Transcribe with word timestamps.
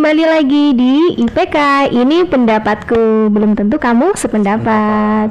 kembali 0.00 0.24
lagi 0.24 0.64
di 0.72 0.94
IPK. 1.20 1.56
Ini 1.92 2.24
pendapatku, 2.24 3.28
belum 3.28 3.52
tentu 3.52 3.76
kamu 3.76 4.16
sependapat. 4.16 5.28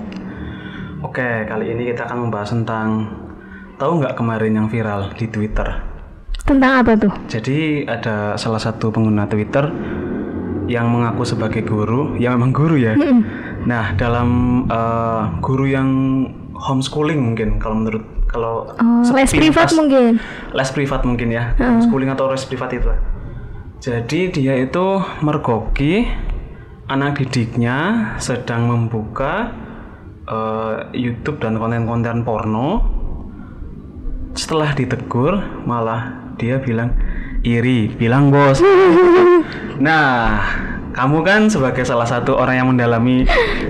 Oke, 1.02 1.26
kali 1.50 1.74
ini 1.74 1.90
kita 1.90 2.06
akan 2.06 2.30
membahas 2.30 2.54
tentang 2.54 3.10
tahu 3.82 3.98
nggak 3.98 4.14
kemarin 4.14 4.62
yang 4.62 4.68
viral 4.70 5.10
di 5.18 5.26
Twitter. 5.26 5.66
Tentang 6.46 6.86
apa 6.86 6.94
tuh? 7.02 7.10
Jadi 7.26 7.90
ada 7.90 8.38
salah 8.38 8.62
satu 8.62 8.94
pengguna 8.94 9.26
Twitter 9.26 9.74
yang 10.70 10.86
mengaku 10.94 11.26
sebagai 11.26 11.66
guru, 11.66 12.14
ya 12.22 12.30
memang 12.38 12.54
guru 12.54 12.78
ya. 12.78 12.94
Nah, 13.66 13.98
dalam 13.98 14.30
eh, 14.70 15.22
guru 15.42 15.66
yang 15.66 15.90
homeschooling 16.54 17.18
mungkin 17.18 17.58
kalau 17.58 17.74
menurut 17.74 18.06
kalau 18.30 18.70
Oh, 18.78 19.02
les 19.18 19.34
privat 19.34 19.74
mungkin. 19.74 20.22
les 20.54 20.70
privat 20.70 21.02
mungkin 21.10 21.34
ya 21.34 21.58
homeschooling 21.58 22.14
atau 22.14 22.30
les 22.30 22.46
privat 22.46 22.70
itu 22.70 22.86
lah. 22.86 23.18
Jadi 23.80 24.28
dia 24.28 24.54
itu 24.60 25.00
mergoki 25.24 26.04
anak 26.92 27.24
didiknya 27.24 28.12
sedang 28.20 28.68
membuka 28.68 29.56
eh, 30.28 30.92
YouTube 30.92 31.40
dan 31.40 31.56
konten-konten 31.56 32.28
porno. 32.28 32.84
Setelah 34.36 34.76
ditegur 34.76 35.64
malah 35.64 36.36
dia 36.36 36.60
bilang 36.60 36.92
iri 37.44 37.88
bilang 37.96 38.32
bos. 38.32 38.60
Nah 39.80 40.44
kamu 40.92 41.24
kan 41.24 41.48
sebagai 41.48 41.88
salah 41.88 42.04
satu 42.04 42.36
orang 42.36 42.60
yang 42.60 42.68
mendalami 42.68 43.24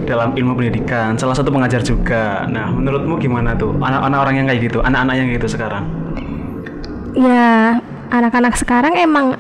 dalam 0.10 0.34
ilmu 0.34 0.57
pendidikan 0.57 1.13
salah 1.21 1.38
satu 1.38 1.54
pengajar 1.54 1.85
juga. 1.85 2.49
Nah 2.49 2.73
menurutmu 2.73 3.21
gimana 3.21 3.54
tuh? 3.54 3.77
Anak-anak 3.77 4.20
orang 4.26 4.35
yang 4.41 4.46
kayak 4.49 4.62
gitu 4.66 4.82
anak-anak 4.82 5.16
yang 5.21 5.27
gitu 5.30 5.46
sekarang? 5.46 5.85
Ya, 7.13 7.77
anak-anak 8.10 8.57
sekarang 8.57 8.98
emang 8.98 9.38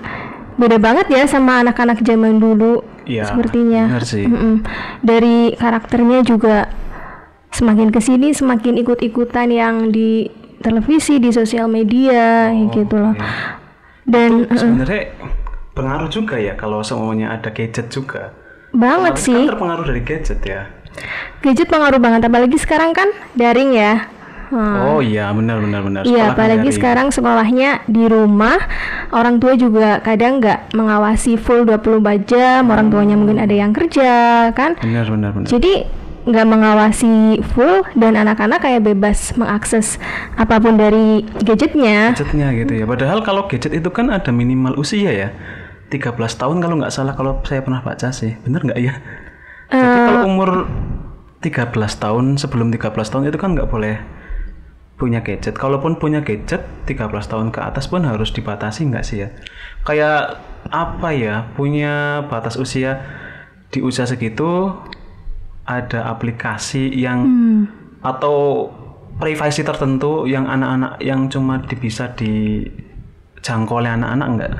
beda 0.59 0.77
banget 0.77 1.07
ya 1.07 1.23
sama 1.23 1.63
anak-anak 1.63 2.03
zaman 2.03 2.37
dulu. 2.37 2.83
Iya, 3.07 3.31
sepertinya. 3.31 3.89
benar 3.89 4.05
sih. 4.05 4.27
Dari 5.01 5.55
karakternya 5.57 6.21
juga 6.27 6.69
semakin 7.49 7.89
ke 7.89 7.99
sini 8.03 8.35
semakin 8.35 8.77
ikut-ikutan 8.77 9.49
yang 9.49 9.89
di 9.89 10.29
televisi, 10.59 11.17
di 11.17 11.31
sosial 11.33 11.71
media, 11.71 12.51
kayak 12.53 12.69
gitu 12.75 12.95
loh. 12.99 13.15
iya. 13.15 13.57
Dan 14.09 14.45
sebenarnya 14.51 15.15
pengaruh 15.73 16.09
juga 16.11 16.35
ya 16.37 16.53
kalau 16.59 16.83
semuanya 16.83 17.33
ada 17.33 17.49
gadget 17.49 17.87
juga. 17.89 18.35
banget 18.69 19.17
sih. 19.17 19.33
Kan 19.33 19.57
terpengaruh 19.57 19.85
dari 19.89 20.01
gadget 20.05 20.39
ya. 20.45 20.69
Gadget 21.41 21.65
pengaruh 21.73 21.97
banget, 21.97 22.29
apalagi 22.29 22.57
sekarang 22.61 22.93
kan 22.93 23.09
daring 23.33 23.73
ya. 23.73 24.05
Hmm. 24.49 24.75
Oh 24.81 24.99
iya 24.99 25.29
benar 25.29 25.61
benar 25.61 25.81
benar. 25.81 26.01
Iya, 26.03 26.33
apalagi 26.33 26.67
dari- 26.67 26.75
sekarang 26.75 27.07
sekolahnya 27.09 27.85
di 27.85 28.05
rumah, 28.05 28.57
orang 29.09 29.37
tua 29.37 29.53
juga 29.53 30.01
kadang 30.01 30.41
nggak 30.41 30.73
mengawasi 30.73 31.37
full 31.37 31.63
24 31.63 32.25
jam, 32.25 32.65
orang 32.65 32.89
tuanya 32.89 33.13
mungkin 33.13 33.37
ada 33.37 33.53
yang 33.53 33.69
kerja, 33.69 34.09
kan? 34.51 34.73
Benar 34.81 35.05
benar 35.05 35.31
benar. 35.31 35.45
Jadi 35.45 35.85
nggak 36.19 36.45
mengawasi 36.45 37.13
full 37.53 37.85
dan 37.93 38.13
anak-anak 38.13 38.59
kayak 38.59 38.83
bebas 38.83 39.33
mengakses 39.33 40.01
apa 40.33 40.57
pun 40.57 40.75
dari 40.75 41.25
gadgetnya. 41.41 42.13
Gadgetnya 42.13 42.49
gitu 42.57 42.73
ya. 42.73 42.85
Padahal 42.85 43.21
kalau 43.21 43.45
gadget 43.45 43.71
itu 43.71 43.89
kan 43.89 44.09
ada 44.09 44.29
minimal 44.29 44.77
usia 44.77 45.09
ya. 45.09 45.29
13 45.89 46.13
tahun 46.37 46.57
kalau 46.57 46.77
nggak 46.77 46.93
salah 46.93 47.13
kalau 47.13 47.41
saya 47.41 47.61
pernah 47.61 47.81
baca 47.81 48.09
sih. 48.09 48.37
Bener 48.41 48.61
nggak 48.61 48.77
ya? 48.77 48.93
Jadi 49.69 49.77
Eh. 49.85 50.05
kalau 50.05 50.21
umur 50.25 50.49
13 51.39 51.69
tahun 51.95 52.35
sebelum 52.35 52.69
13 52.69 53.09
tahun 53.09 53.25
itu 53.25 53.37
kan 53.37 53.53
nggak 53.53 53.69
boleh 53.69 53.97
punya 54.99 55.23
gadget. 55.23 55.55
Kalaupun 55.55 55.95
punya 55.95 56.19
gadget 56.19 56.59
13 56.83 56.99
tahun 57.25 57.49
ke 57.49 57.63
atas 57.63 57.87
pun 57.87 58.03
harus 58.03 58.29
dibatasi 58.29 58.85
nggak 58.85 59.01
sih 59.01 59.23
ya? 59.23 59.31
Kayak 59.81 60.43
apa 60.67 61.09
ya? 61.09 61.47
Punya 61.55 62.27
batas 62.27 62.53
usia 62.53 62.99
di 63.71 63.79
usia 63.79 64.03
segitu 64.03 64.75
ada 65.63 66.03
aplikasi 66.05 66.91
yang 66.91 67.23
Hmm. 67.23 67.61
atau 68.01 68.67
privasi 69.15 69.61
tertentu 69.61 70.25
yang 70.25 70.43
anak-anak 70.43 70.99
yang 70.99 71.27
cuma 71.27 71.59
di- 71.61 71.75
bisa 71.75 72.11
dijangkau 72.11 73.79
oleh 73.79 73.91
anak-anak 73.91 74.27
enggak? 74.27 74.51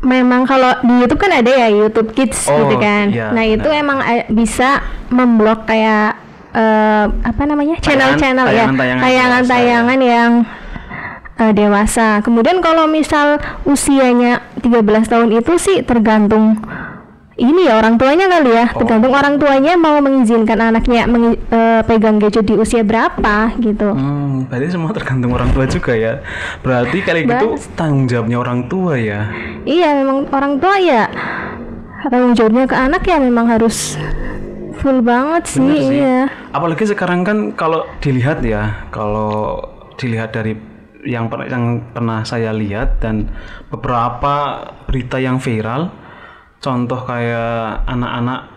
Memang 0.00 0.44
kalau 0.44 0.68
di 0.82 1.00
YouTube 1.00 1.16
kan 1.18 1.32
ada 1.32 1.48
ya 1.48 1.68
YouTube 1.68 2.12
Kids 2.12 2.44
Oh, 2.46 2.58
gitu 2.60 2.76
kan. 2.76 3.08
iya, 3.08 3.32
nah 3.32 3.40
itu 3.40 3.64
emang 3.66 4.02
eh, 4.02 4.28
bisa 4.28 4.82
memblok 5.08 5.64
kayak 5.64 6.20
eh, 6.54 7.04
apa 7.10 7.42
namanya 7.44 7.76
channel-channel 7.78 8.46
ya, 8.48 8.64
tayangan-tayangan 8.70 9.98
yang 10.00 10.30
eh, 11.34 11.52
dewasa. 11.52 12.22
Kemudian 12.22 12.58
kalau 12.58 12.86
misal 12.86 13.36
usianya 13.64 14.38
13 14.56 14.80
tahun 15.04 15.28
itu 15.34 15.52
sih 15.56 15.82
tergantung 15.82 16.62
ini 17.34 17.66
ya 17.66 17.74
orang 17.74 17.98
tuanya 17.98 18.30
kali 18.30 18.54
ya, 18.54 18.70
Oh. 18.70 18.78
tergantung 18.78 19.10
orang 19.10 19.34
tuanya 19.36 19.74
mau 19.74 19.98
mengizinkan 19.98 20.54
anaknya 20.54 21.02
mengi- 21.04 21.42
eh, 21.44 21.82
pegang 21.82 22.22
gadget 22.22 22.46
di 22.46 22.54
usia 22.54 22.86
berapa 22.86 23.50
gitu. 23.58 23.90
Hmm, 23.90 24.46
berarti 24.46 24.70
semua 24.70 24.94
tergantung 24.94 25.34
orang 25.34 25.50
tua 25.50 25.66
juga 25.66 25.92
ya. 25.92 26.22
Berarti 26.62 27.02
kayak 27.02 27.26
gitu 27.26 27.58
tanggung 27.74 28.06
jawabnya 28.06 28.38
orang 28.38 28.70
tua 28.70 28.94
ya. 28.94 29.26
Iya 29.66 29.98
memang 29.98 30.30
orang 30.30 30.62
tua 30.62 30.78
ya 30.78 31.10
tanggung 32.04 32.36
jawabnya 32.36 32.68
ke 32.68 32.76
anak 32.76 33.02
ya 33.02 33.16
memang 33.16 33.48
harus 33.48 33.96
full 34.84 35.00
banget 35.00 35.48
sih, 35.48 35.64
Bener 35.64 35.80
sih. 35.80 35.96
iya. 35.96 36.28
Apalagi 36.52 36.84
sekarang 36.84 37.24
kan 37.24 37.56
kalau 37.56 37.88
dilihat 38.04 38.44
ya, 38.44 38.84
kalau 38.92 39.64
dilihat 39.96 40.36
dari 40.36 40.52
yang 41.08 41.32
per- 41.32 41.48
yang 41.48 41.80
pernah 41.96 42.20
saya 42.28 42.52
lihat 42.52 43.00
dan 43.00 43.32
beberapa 43.72 44.68
berita 44.84 45.16
yang 45.16 45.40
viral, 45.40 45.88
contoh 46.60 47.00
kayak 47.08 47.88
anak-anak 47.88 48.52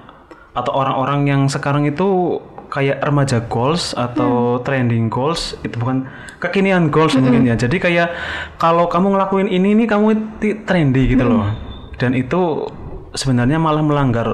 atau 0.51 0.71
orang-orang 0.75 1.23
yang 1.31 1.41
sekarang 1.47 1.87
itu 1.87 2.39
kayak 2.67 2.99
remaja 2.99 3.39
goals 3.47 3.95
atau 3.95 4.59
trending 4.59 5.07
goals 5.07 5.55
itu 5.63 5.79
bukan 5.79 6.03
kekinian 6.43 6.91
goals 6.91 7.15
mungkin 7.15 7.47
ya. 7.47 7.55
Jadi 7.55 7.79
kayak 7.79 8.11
kalau 8.59 8.91
kamu 8.91 9.15
ngelakuin 9.15 9.47
ini 9.47 9.71
nih 9.79 9.87
kamu 9.87 10.07
trendy 10.67 11.15
gitu 11.15 11.23
loh. 11.23 11.47
Dan 11.95 12.11
itu 12.13 12.67
sebenarnya 13.15 13.55
malah 13.57 13.81
melanggar 13.81 14.27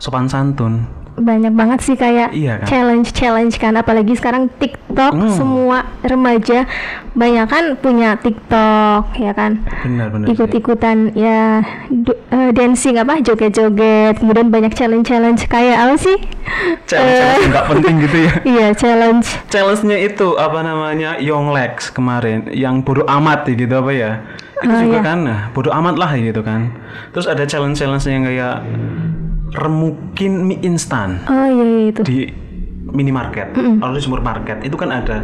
sopan 0.00 0.26
santun. 0.26 1.03
Banyak 1.14 1.52
banget 1.52 1.78
sih 1.80 1.94
kayak 1.94 2.30
Iya 2.30 2.58
kan? 2.58 2.66
challenge-challenge 2.66 3.54
kan 3.56 3.74
apalagi 3.74 4.12
sekarang 4.12 4.50
TikTok 4.52 5.14
Hmm. 5.14 5.30
semua 5.30 5.78
remaja 6.00 6.66
banyak 7.12 7.46
kan 7.46 7.64
punya 7.76 8.14
TikTok 8.16 9.14
ya 9.14 9.30
kan. 9.30 9.62
Benar 9.80 10.10
benar. 10.10 10.26
sih. 10.26 10.34
Ikut-ikutan 10.34 11.14
ya 11.14 11.62
du- 11.86 12.18
eh, 12.28 12.50
dancing 12.50 12.96
apa 12.96 13.18
joget-joget, 13.20 14.18
kemudian 14.18 14.50
banyak 14.50 14.74
challenge-challenge 14.74 15.46
kayak 15.46 15.78
apa 15.78 15.94
sih? 15.96 16.18
Challenge 16.84 17.46
nggak 17.48 17.66
penting 17.68 17.94
gitu 18.02 18.18
ya. 18.20 18.32
Iya, 18.52 18.66
challenge. 18.72 19.26
Challenge-nya 19.48 19.98
itu 20.00 20.34
apa 20.34 20.60
namanya 20.60 21.16
Young 21.16 21.50
Lex 21.50 21.88
kemarin 21.88 22.50
yang 22.50 22.82
bodoh 22.82 23.06
amat 23.08 23.46
ya, 23.46 23.54
gitu 23.56 23.74
apa 23.76 23.92
ya? 23.92 24.10
Itu 24.56 24.70
Oh, 24.70 24.80
juga 24.80 24.98
iya. 24.98 25.02
kan 25.04 25.18
nah, 25.20 25.40
bodoh 25.50 25.70
amat 25.72 25.94
lah 25.94 26.10
gitu 26.14 26.40
kan. 26.40 26.74
Terus 27.10 27.26
ada 27.26 27.42
challenge-challenge 27.42 28.04
yang 28.04 28.24
kayak 28.24 28.54
remukin 29.54 30.42
mie 30.42 30.58
instan 30.60 31.22
Oh 31.24 31.46
iya, 31.46 31.64
iya 31.64 31.82
itu. 31.88 32.00
di 32.02 32.18
minimarket 32.84 33.50
atau 33.54 33.90
di 33.90 34.00
supermarket 34.00 34.60
itu 34.60 34.74
kan 34.74 34.90
ada. 34.92 35.18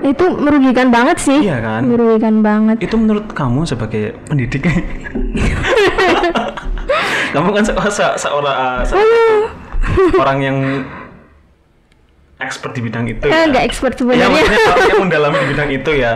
Itu 0.00 0.32
merugikan 0.32 0.88
banget 0.88 1.20
sih. 1.20 1.38
Iya 1.40 1.60
kan? 1.60 1.84
Merugikan 1.84 2.40
banget. 2.40 2.80
Itu 2.80 2.96
menurut 2.96 3.28
kamu 3.28 3.62
sebagai 3.64 4.16
pendidik 4.24 4.64
kamu 7.30 7.48
kan 7.52 7.62
se 7.62 7.72
se- 7.90 8.16
seorang 8.18 8.50
uh, 8.50 8.82
se- 8.82 8.98
orang 10.16 10.38
yang 10.40 10.58
expert 12.40 12.72
di 12.72 12.80
bidang 12.80 13.06
itu 13.06 13.22
Eh, 13.22 13.30
ya. 13.30 13.46
nggak 13.46 13.64
expert 13.64 13.92
Ya 13.92 13.98
sebenarnya. 13.98 14.26
maksudnya 14.26 14.60
orang 14.66 14.88
yang 14.90 15.00
mendalami 15.00 15.36
di 15.36 15.48
bidang 15.48 15.70
itu 15.70 15.90
ya. 15.92 16.12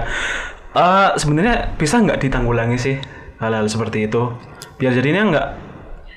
Eh 0.73 1.09
sebenarnya 1.15 1.55
bisa 1.77 2.01
nggak 2.01 2.19
ditanggulangi 2.19 2.77
sih 2.77 2.97
hal-hal 3.39 3.69
seperti 3.69 4.09
itu? 4.09 4.33
Biar 4.75 4.91
jadinya 4.91 5.23
nggak 5.29 5.47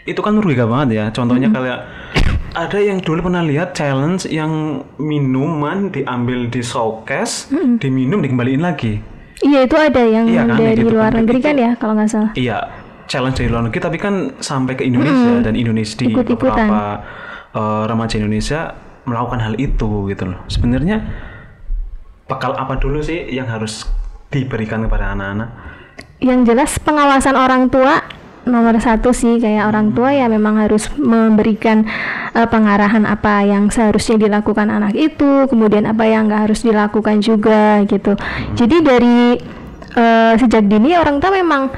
itu 0.07 0.19
kan 0.23 0.33
merugikan 0.33 0.65
banget 0.65 0.89
ya. 0.95 1.05
Contohnya 1.11 1.51
kayak 1.51 1.79
ada 2.55 2.79
yang 2.79 2.97
dulu 2.97 3.27
pernah 3.27 3.43
lihat 3.43 3.75
challenge 3.75 4.25
yang 4.25 4.49
minuman 4.97 5.91
diambil 5.91 6.47
di 6.47 6.63
showcase, 6.63 7.51
diminum 7.77 8.23
dikembaliin 8.23 8.63
lagi. 8.63 8.97
Iya 9.37 9.69
itu 9.69 9.77
ada 9.77 10.01
yang 10.01 10.25
Iya 10.25 10.49
kan, 10.49 10.57
dari 10.57 10.81
gitu 10.81 10.89
luar 10.89 11.13
kan. 11.13 11.21
negeri 11.21 11.37
Itu- 11.37 11.45
kan 11.45 11.55
ya 11.55 11.71
kalau 11.77 11.93
nggak 11.93 12.09
salah. 12.09 12.31
Iya, 12.33 12.57
challenge 13.05 13.37
dari 13.37 13.49
luar 13.51 13.63
negeri 13.69 13.79
tapi 13.83 13.97
kan 14.01 14.13
sampai 14.41 14.73
ke 14.73 14.81
Indonesia 14.81 15.45
dan 15.45 15.53
Indonesia 15.53 15.93
di 15.93 16.09
Ikut-ikutan. 16.09 16.65
beberapa 16.65 16.81
eh, 17.53 17.83
remaja 17.85 18.15
Indonesia 18.17 18.59
melakukan 19.05 19.39
hal 19.39 19.53
itu 19.55 20.09
gitu 20.09 20.23
loh. 20.25 20.39
Sebenarnya 20.47 21.05
bekal 22.25 22.57
apa 22.57 22.75
dulu 22.75 22.99
sih 22.99 23.29
yang 23.29 23.45
harus 23.45 23.85
diberikan 24.27 24.83
kepada 24.83 25.13
anak-anak? 25.13 25.49
Yang 26.17 26.39
jelas 26.49 26.71
pengawasan 26.81 27.37
orang 27.37 27.69
tua 27.69 28.01
nomor 28.47 28.79
satu 28.79 29.11
sih 29.11 29.37
kayak 29.37 29.67
orang 29.67 29.91
tua 29.91 30.09
ya 30.09 30.25
memang 30.25 30.57
harus 30.57 30.87
memberikan 30.95 31.83
eh, 32.31 32.47
pengarahan 32.47 33.03
apa 33.03 33.43
yang 33.43 33.67
seharusnya 33.67 34.17
dilakukan 34.17 34.67
anak 34.67 34.95
itu, 34.95 35.45
kemudian 35.45 35.85
apa 35.85 36.07
yang 36.07 36.25
nggak 36.25 36.49
harus 36.49 36.63
dilakukan 36.63 37.19
juga 37.19 37.83
gitu. 37.83 38.15
Jadi 38.55 38.77
dari 38.79 39.19
eh, 39.93 40.33
sejak 40.35 40.65
dini 40.65 40.95
orang 40.95 41.19
tua 41.19 41.31
memang 41.31 41.69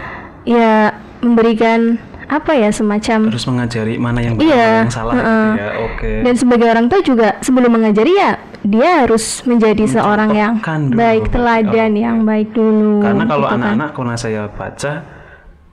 ya 0.45 0.93
memberikan 1.19 1.97
apa 2.29 2.53
ya 2.53 2.69
semacam 2.69 3.33
Harus 3.33 3.49
mengajari 3.49 3.97
mana 3.97 4.21
yang 4.21 4.37
benar, 4.37 4.53
Iya, 4.53 4.69
yang 4.85 4.93
salah 4.93 5.13
gitu 5.17 5.25
heeh. 5.25 5.49
ya. 5.57 5.69
Oke. 5.81 6.11
dan 6.21 6.33
sebagai 6.37 6.67
orang 6.69 6.85
tua 6.85 7.01
juga 7.01 7.27
sebelum 7.41 7.73
mengajari 7.73 8.13
ya 8.13 8.31
dia 8.61 9.01
harus 9.01 9.41
menjadi 9.49 9.83
seorang 9.89 10.29
yang 10.37 10.53
dulu 10.61 10.93
baik 10.93 11.25
teladan 11.33 11.89
Oke. 11.89 12.05
yang 12.05 12.17
baik 12.21 12.53
dulu 12.53 13.01
Karena 13.01 13.23
kalau 13.25 13.41
gitu 13.41 13.49
kan. 13.49 13.57
anak-anak 13.57 13.89
kalau 13.97 14.09
saya 14.13 14.41
baca 14.45 14.93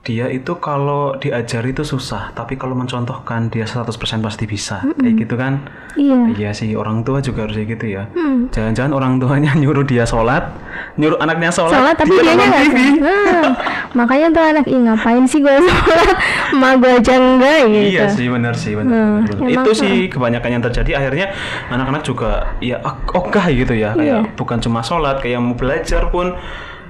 dia 0.07 0.31
itu 0.31 0.55
kalau 0.55 1.11
diajari 1.13 1.69
itu 1.69 1.83
susah, 1.83 2.31
tapi 2.31 2.55
kalau 2.55 2.71
mencontohkan 2.73 3.51
dia 3.51 3.67
100% 3.67 3.91
pasti 4.17 4.47
bisa. 4.47 4.79
Kayak 4.95 5.15
gitu 5.19 5.35
kan? 5.35 5.67
iya 5.93 6.31
Iya 6.31 6.49
sih, 6.53 6.71
orang 6.73 7.03
tua 7.03 7.19
juga 7.19 7.43
harus 7.43 7.53
kayak 7.53 7.75
gitu 7.75 7.85
ya. 7.91 8.07
Hmm. 8.09 8.47
Jangan-jangan 8.47 8.93
orang 8.93 9.19
tuanya 9.19 9.51
nyuruh 9.59 9.83
dia 9.83 10.01
sholat, 10.01 10.47
nyuruh 10.95 11.19
anaknya 11.19 11.51
sholat, 11.51 11.75
sholat 11.75 11.95
tapi 11.97 12.15
dia 12.15 12.33
nggak. 12.33 12.63
Nah, 12.97 13.51
makanya 13.93 14.27
tuh 14.31 14.43
anak 14.45 14.65
ih 14.65 14.79
ngapain 14.79 15.25
sih 15.25 15.39
gue 15.39 15.51
sholat 15.59 16.15
emak 16.49 16.73
gue 16.77 16.91
aja 16.93 17.13
enggak 17.13 17.57
gitu 17.65 17.87
Iya 17.91 18.03
sih 18.07 18.27
benar 18.29 18.53
sih 18.55 18.73
benar. 18.73 18.95
Hmm, 18.95 19.27
benar. 19.27 19.43
emang, 19.43 19.65
Itu 19.65 19.71
sih 19.75 19.93
kebanyakan 20.07 20.49
yang 20.49 20.63
terjadi 20.63 20.91
akhirnya 20.95 21.27
anak-anak 21.67 22.01
juga 22.01 22.31
ya 22.57 22.79
og- 22.79 23.11
ogah 23.13 23.43
gitu 23.49 23.73
ya 23.73 23.91
kayak 23.91 24.23
Iya. 24.23 24.35
bukan 24.35 24.57
cuma 24.57 24.79
sholat 24.79 25.19
kayak 25.19 25.35
mau 25.37 25.51
belajar 25.51 26.07
pun 26.07 26.31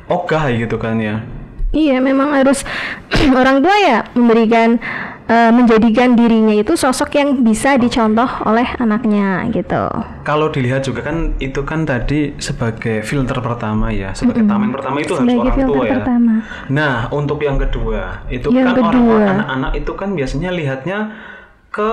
ogah 0.05 0.43
gitu 0.49 0.77
kan 0.77 1.01
ya. 1.01 1.25
Iya, 1.69 1.99
memang 1.99 2.31
harus 2.31 2.63
orang 3.33 3.59
tua 3.59 3.75
ya 3.75 3.97
memberikan 4.13 4.79
eh, 5.25 5.51
menjadikan 5.51 6.15
dirinya 6.15 6.55
itu 6.55 6.73
sosok 6.73 7.11
yang 7.13 7.43
bisa 7.43 7.75
dicontoh 7.75 8.25
oleh 8.41 8.63
anaknya 8.77 9.43
gitu. 9.49 9.83
Kalau 10.23 10.47
dilihat 10.47 10.81
juga 10.81 11.03
kan 11.03 11.35
itu 11.37 11.59
kan 11.61 11.83
tadi 11.83 12.31
sebagai 12.37 13.03
filter 13.03 13.35
pertama 13.37 13.91
ya 13.91 14.11
sebagai 14.11 14.43
taman 14.43 14.71
pertama 14.71 14.97
itu 14.97 15.11
harus 15.13 15.23
Sebagai 15.23 15.43
orang 15.43 15.53
filter 15.53 15.67
tua 15.69 15.83
ya. 15.83 15.91
pertama. 15.93 16.33
Nah 16.69 16.95
untuk 17.09 17.39
yang 17.41 17.57
kedua 17.57 18.03
itu 18.27 18.47
Yang 18.47 18.63
kan 18.63 18.71
orang 18.73 18.85
kedua. 18.87 19.19
anak-anak 19.29 19.71
itu 19.75 19.91
kan 19.93 20.09
biasanya 20.13 20.49
lihatnya 20.49 20.97
ke 21.69 21.89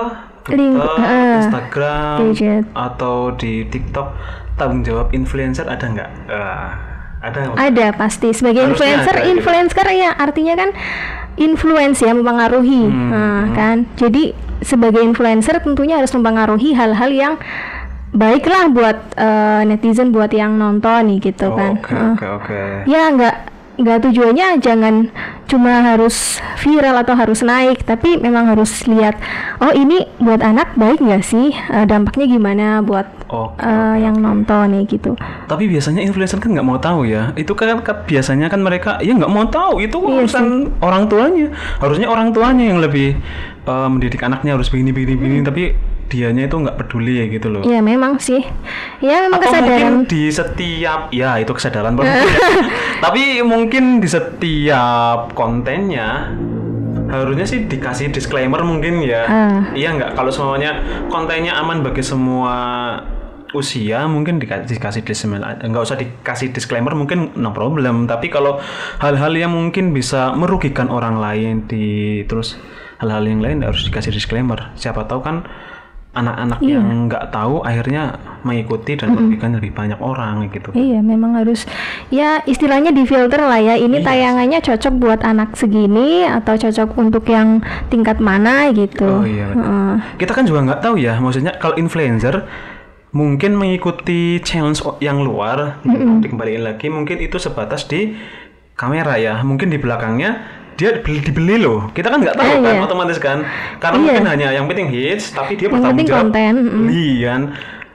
Link- 0.47 0.77
Twitter, 0.77 1.03
eh, 1.03 1.35
Instagram 1.37 2.15
gadget. 2.23 2.63
atau 2.71 3.15
di 3.33 3.65
TikTok 3.65 4.07
tanggung 4.55 4.81
jawab 4.81 5.11
influencer 5.11 5.65
ada 5.65 5.83
nggak? 5.83 6.09
Eh, 6.27 6.69
ada? 7.25 7.41
Ada 7.55 7.87
pasti 7.91 8.29
sebagai 8.29 8.61
Harusnya 8.61 8.75
influencer, 8.93 9.11
ada 9.11 9.21
gitu. 9.21 9.31
influencer 9.33 9.85
ya 9.91 10.11
artinya 10.11 10.53
kan 10.55 10.69
influence 11.35 11.99
ya 11.99 12.11
mempengaruhi, 12.11 12.83
Hmm, 12.85 13.09
Nah, 13.09 13.43
kan. 13.51 13.77
Jadi 13.95 14.31
sebagai 14.61 15.01
influencer 15.01 15.59
tentunya 15.59 15.97
harus 15.97 16.09
mempengaruhi 16.09 16.71
hal-hal 16.71 17.09
yang 17.09 17.33
baiklah 18.11 18.69
buat 18.69 18.97
eh, 19.13 19.61
netizen, 19.65 20.09
buat 20.09 20.31
yang 20.31 20.55
nonton 20.55 21.11
nih 21.11 21.19
gitu 21.25 21.49
Oh, 21.49 21.55
kan. 21.55 21.75
Oke 21.75 21.95
oke 22.15 22.25
oke. 22.39 22.59
ya 22.85 23.11
nggak 23.11 23.35
nggak 23.75 24.09
tujuannya 24.09 24.59
jangan 24.63 25.09
cuma 25.45 25.93
harus 25.93 26.41
viral 26.57 26.97
atau 27.05 27.13
harus 27.13 27.45
naik 27.45 27.85
tapi 27.85 28.17
memang 28.17 28.49
harus 28.49 28.87
lihat 28.89 29.19
oh 29.61 29.71
ini 29.75 30.09
buat 30.17 30.41
anak 30.41 30.73
baik 30.73 30.99
nggak 31.03 31.21
sih 31.21 31.53
Eh, 31.75 31.85
dampaknya 31.89 32.25
gimana 32.29 32.65
buat 32.85 33.03
Oke, 33.25 33.57
eh, 33.59 33.95
yang 34.05 34.21
nonton 34.21 34.69
nih 34.69 34.85
gitu 34.85 35.17
Tapi 35.49 35.65
biasanya 35.65 36.05
influencer 36.05 36.37
kan 36.37 36.53
nggak 36.53 36.67
mau 36.67 36.77
tahu 36.77 37.09
ya. 37.09 37.33
Itu 37.33 37.57
kan 37.57 37.81
kan 37.81 38.05
biasanya 38.05 38.47
kan 38.47 38.61
mereka 38.61 39.01
ya 39.01 39.11
nggak 39.17 39.31
mau 39.33 39.49
tahu. 39.49 39.81
Itu 39.81 39.97
Iya 39.99 40.23
urusan 40.23 40.45
orang 40.79 41.09
tuanya. 41.09 41.51
Harusnya 41.81 42.07
orang 42.07 42.31
tuanya 42.31 42.69
yang 42.69 42.79
lebih 42.79 43.17
eh, 43.65 43.87
mendidik 43.89 44.21
anaknya 44.21 44.55
harus 44.55 44.69
begini 44.69 44.93
begini 44.93 45.13
begini. 45.17 45.41
Tapi 45.43 45.63
dianya 46.05 46.45
itu 46.45 46.55
nggak 46.61 46.77
peduli 46.77 47.17
ya 47.17 47.25
gitu 47.33 47.47
loh. 47.49 47.61
ya 47.65 47.81
memang 47.81 48.21
sih 48.21 48.45
ya 49.01 49.25
memang 49.25 49.41
Atau 49.41 49.51
kesadaran 49.51 49.91
mungkin 50.05 50.11
di 50.11 50.23
setiap 50.29 51.01
ya 51.09 51.29
itu 51.41 51.51
kesadaran 51.51 51.93
ya. 51.97 52.23
Tapi 53.05 53.41
mungkin 53.41 53.99
di 53.99 54.07
setiap 54.09 55.33
kontennya 55.33 56.33
harusnya 57.09 57.45
sih 57.45 57.65
dikasih 57.65 58.13
disclaimer 58.13 58.61
mungkin 58.61 59.01
ya. 59.01 59.23
Ah. 59.25 59.59
Iya 59.73 59.97
nggak 59.97 60.11
kalau 60.13 60.29
semuanya 60.29 60.81
kontennya 61.09 61.57
aman 61.57 61.81
bagi 61.81 62.01
semua 62.05 62.55
usia 63.55 64.03
mungkin 64.11 64.37
dikasih, 64.37 64.75
dikasih 64.75 65.01
disclaimer 65.07 65.55
nggak 65.63 65.83
usah 65.87 65.95
dikasih 65.95 66.51
disclaimer 66.51 66.91
mungkin 66.91 67.31
no 67.39 67.55
problem 67.55 68.03
tapi 68.03 68.27
kalau 68.27 68.59
hal-hal 68.99 69.31
yang 69.31 69.55
mungkin 69.55 69.95
bisa 69.95 70.35
merugikan 70.35 70.91
orang 70.91 71.23
lain 71.23 71.63
di 71.63 72.21
terus 72.27 72.59
hal-hal 72.99 73.23
yang 73.23 73.39
lain 73.39 73.63
harus 73.63 73.87
dikasih 73.87 74.11
disclaimer 74.11 74.75
siapa 74.75 75.07
tahu 75.07 75.23
kan 75.23 75.47
anak-anak 76.15 76.59
Iya. 76.63 76.79
yang 76.79 77.11
nggak 77.11 77.25
tahu 77.29 77.61
akhirnya 77.61 78.15
mengikuti 78.41 78.95
dan 78.95 79.11
merugikan 79.11 79.51
lebih 79.53 79.75
banyak 79.75 79.99
orang 79.99 80.47
gitu 80.49 80.71
Iya, 80.71 81.03
memang 81.03 81.35
harus 81.35 81.67
ya 82.07 82.39
istilahnya 82.47 82.95
difilter 82.95 83.43
lah 83.43 83.59
ya. 83.59 83.75
Ini 83.75 83.99
Iya. 83.99 84.05
tayangannya 84.07 84.59
cocok 84.63 84.93
buat 84.95 85.21
anak 85.21 85.59
segini 85.59 86.23
atau 86.23 86.55
cocok 86.55 86.95
untuk 86.95 87.27
yang 87.27 87.59
tingkat 87.91 88.23
mana 88.23 88.71
gitu. 88.71 89.21
Oh 89.21 89.27
iya. 89.27 89.51
Heeh. 89.51 89.93
Kita 90.17 90.31
kan 90.31 90.47
juga 90.47 90.63
nggak 90.65 90.81
tahu 90.81 90.95
ya, 90.97 91.19
maksudnya 91.19 91.53
kalau 91.59 91.75
influencer 91.75 92.47
mungkin 93.11 93.55
mengikuti 93.55 94.43
challenge 94.43 94.83
yang 94.99 95.23
luar, 95.23 95.79
dikembaliin 96.19 96.67
lagi, 96.67 96.91
mungkin 96.91 97.23
itu 97.23 97.39
sebatas 97.39 97.87
di 97.87 98.11
kamera 98.75 99.15
ya, 99.15 99.39
mungkin 99.39 99.71
di 99.71 99.79
belakangnya 99.79 100.43
dia 100.75 100.89
dibeli, 100.93 101.19
dibeli 101.21 101.55
loh. 101.57 101.87
Kita 101.89 102.07
kan 102.07 102.19
nggak 102.19 102.35
tahu 102.35 102.53
Ah, 102.53 102.59
kan, 102.61 102.73
iya. 102.73 102.81
otomatis 102.81 103.17
kan, 103.17 103.37
karena 103.77 103.95
Iya. 103.95 104.03
mungkin 104.05 104.25
hanya 104.27 104.47
yang 104.51 104.65
penting 104.65 104.87
hits, 104.87 105.31
tapi 105.31 105.55
dia 105.55 105.65
Yang 105.65 105.73
bertanggung 105.73 106.05
jawab 106.05 106.21
konten, 106.29 106.53
beli 106.83 107.09
kan. 107.21 107.41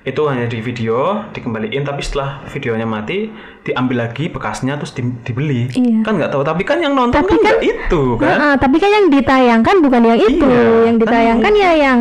Itu 0.00 0.24
hanya 0.24 0.48
di 0.48 0.58
video, 0.58 0.96
dikembaliin, 1.30 1.84
tapi 1.84 2.00
setelah 2.00 2.40
videonya 2.46 2.88
mati, 2.88 3.28
diambil 3.60 4.00
lagi 4.02 4.26
bekasnya 4.26 4.74
terus 4.74 4.90
di- 4.90 5.12
dibeli. 5.22 5.68
Iya. 5.68 6.00
Kan 6.00 6.16
nggak 6.16 6.32
tahu, 6.32 6.40
tapi 6.40 6.64
kan 6.64 6.80
yang 6.80 6.96
nonton 6.96 7.20
Tapi 7.20 7.36
kan 7.36 7.44
kan- 7.46 7.60
itu 7.60 8.02
kan. 8.16 8.32
Heeh, 8.32 8.54
tapi 8.56 8.76
kan 8.76 8.90
yang 8.90 9.06
ditayangkan 9.08 9.76
bukan 9.78 10.02
yang 10.02 10.18
itu, 10.18 10.40
Iya, 10.42 10.88
yang 10.88 10.96
kan 10.96 11.04
ditayangkan 11.04 11.52
ya 11.54 11.70
yang 11.76 11.98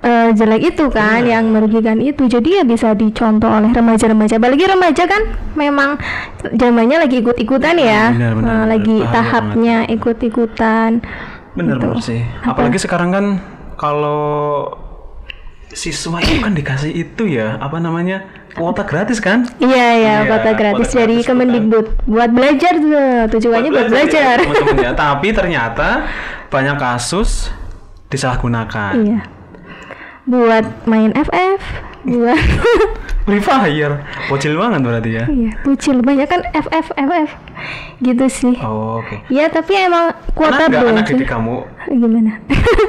eh, 0.00 0.30
jelek 0.30 0.62
itu 0.68 0.84
kan, 0.88 1.20
Iya. 1.20 1.36
yang 1.36 1.50
merugikan 1.50 1.98
itu. 1.98 2.24
Jadi 2.24 2.54
ya 2.54 2.62
bisa 2.62 2.92
dicontoh 2.92 3.48
oleh 3.48 3.68
remaja-remaja. 3.68 4.36
Apalagi 4.36 4.64
remaja 4.64 5.04
kan 5.04 5.22
memang 5.52 5.98
zamannya 6.52 6.98
lagi 7.00 7.18
ikut-ikutan 7.18 7.74
ya, 7.76 8.12
Benar, 8.12 8.32
benar, 8.32 8.34
benar. 8.38 8.66
lagi 8.68 8.96
Bahaya 8.96 9.12
tahapnya 9.12 9.76
ikut-ikutan. 9.88 10.90
Bener 11.52 11.74
Gitu. 11.74 11.86
bener 11.88 11.98
sih. 12.00 12.20
Apa? 12.40 12.54
Apalagi 12.54 12.78
sekarang 12.78 13.10
kan 13.10 13.24
kalau 13.74 14.70
siswa 15.68 16.18
itu 16.18 16.40
kan 16.40 16.52
dikasih 16.52 16.90
itu 16.90 17.28
ya 17.28 17.54
apa 17.56 17.76
namanya 17.76 18.24
kuota 18.54 18.82
gratis 18.82 19.18
kan? 19.18 19.44
Iya 19.58 19.76
ya, 19.76 19.90
Iya, 19.94 20.14
kota 20.26 20.50
gratis 20.52 20.88
kota 20.88 20.98
dari 20.98 21.14
gratis, 21.16 21.26
Kemendikbud 21.28 21.86
buat 22.04 22.30
belajar 22.30 22.72
tuh, 22.74 22.94
tujuannya 23.30 23.70
buat 23.70 23.88
belajar. 23.88 24.36
ya, 24.36 24.42
teman-teman 24.42 24.78
ya. 24.80 24.92
Tapi 24.94 25.28
ternyata 25.30 25.88
banyak 26.48 26.76
kasus 26.76 27.52
disalahgunakan. 28.08 28.92
Iya. 28.96 29.20
Buat 30.28 30.84
main 30.84 31.10
FF, 31.10 31.60
buat 32.04 32.36
Free 33.26 33.40
Fire, 33.40 34.00
bocil 34.26 34.56
banget 34.56 34.80
berarti 34.80 35.10
ya. 35.10 35.24
iya, 35.26 35.52
bucil 35.60 36.00
banyak 36.00 36.24
kan 36.24 36.40
FF 36.50 36.86
FF 36.90 37.28
gitu 38.00 38.24
sih. 38.26 38.56
Oh, 38.58 39.00
Oke. 39.00 39.20
Ya 39.28 39.48
tapi 39.48 39.76
emang 39.76 40.12
kuota 40.32 40.64
Pernah 40.64 40.96
anak 40.96 41.04
didik 41.06 41.26
kamu, 41.26 41.60
gimana? 41.94 42.40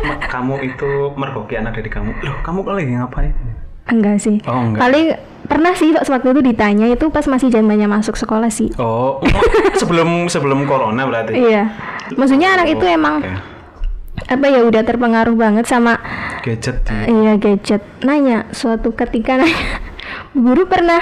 ma- 0.02 0.20
kamu 0.22 0.54
itu 0.66 0.90
mergoki 1.14 1.56
anak 1.56 1.76
didik 1.76 1.92
kamu? 1.94 2.12
Loh, 2.22 2.36
kamu 2.40 2.60
lagi 2.66 2.92
ngapain? 2.94 3.34
enggak 3.90 4.22
sih. 4.22 4.38
Oh, 4.46 4.54
enggak. 4.62 4.80
Paling 4.80 5.06
pernah 5.44 5.74
sih 5.74 5.90
Pak 5.90 6.06
waktu 6.06 6.30
itu 6.30 6.42
ditanya 6.46 6.86
itu 6.86 7.10
pas 7.10 7.26
masih 7.26 7.50
zamannya 7.50 7.90
masuk 7.90 8.14
sekolah 8.14 8.48
sih. 8.48 8.70
Oh, 8.78 9.18
sebelum 9.76 10.28
sebelum 10.28 10.64
corona 10.64 11.04
berarti. 11.04 11.36
Iya. 11.42 11.68
Maksudnya 12.14 12.54
anak 12.54 12.70
itu 12.70 12.82
Oh, 12.82 12.90
emang 12.92 13.16
oke. 13.20 13.34
Apa 14.28 14.46
ya 14.50 14.62
udah 14.62 14.82
terpengaruh 14.82 15.36
banget 15.36 15.66
sama 15.66 15.96
gadget 16.42 16.84
di 16.84 16.94
Iya 17.08 17.34
gadget. 17.38 17.82
Nanya 18.02 18.50
suatu 18.52 18.92
ketika 18.92 19.38
nanya, 19.38 19.56
guru 20.44 20.66
pernah 20.66 21.02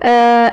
eh 0.00 0.48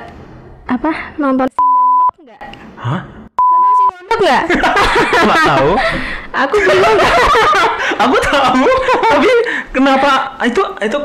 apa 0.64 0.90
nonton 1.16 1.48
si 1.48 1.56
Mondok 1.56 2.10
nggak? 2.20 2.40
Hah? 2.76 3.00
Nonton 3.40 3.72
si 3.72 3.84
nggak? 4.18 4.42
Nggak 5.24 5.42
tahu. 5.46 5.70
Aku 6.44 6.54
bingung. 6.60 6.98
Aku 7.98 8.16
tahu, 8.20 8.68
tapi 9.02 9.30
kenapa 9.72 10.10
itu 10.44 10.62
itu 10.78 10.98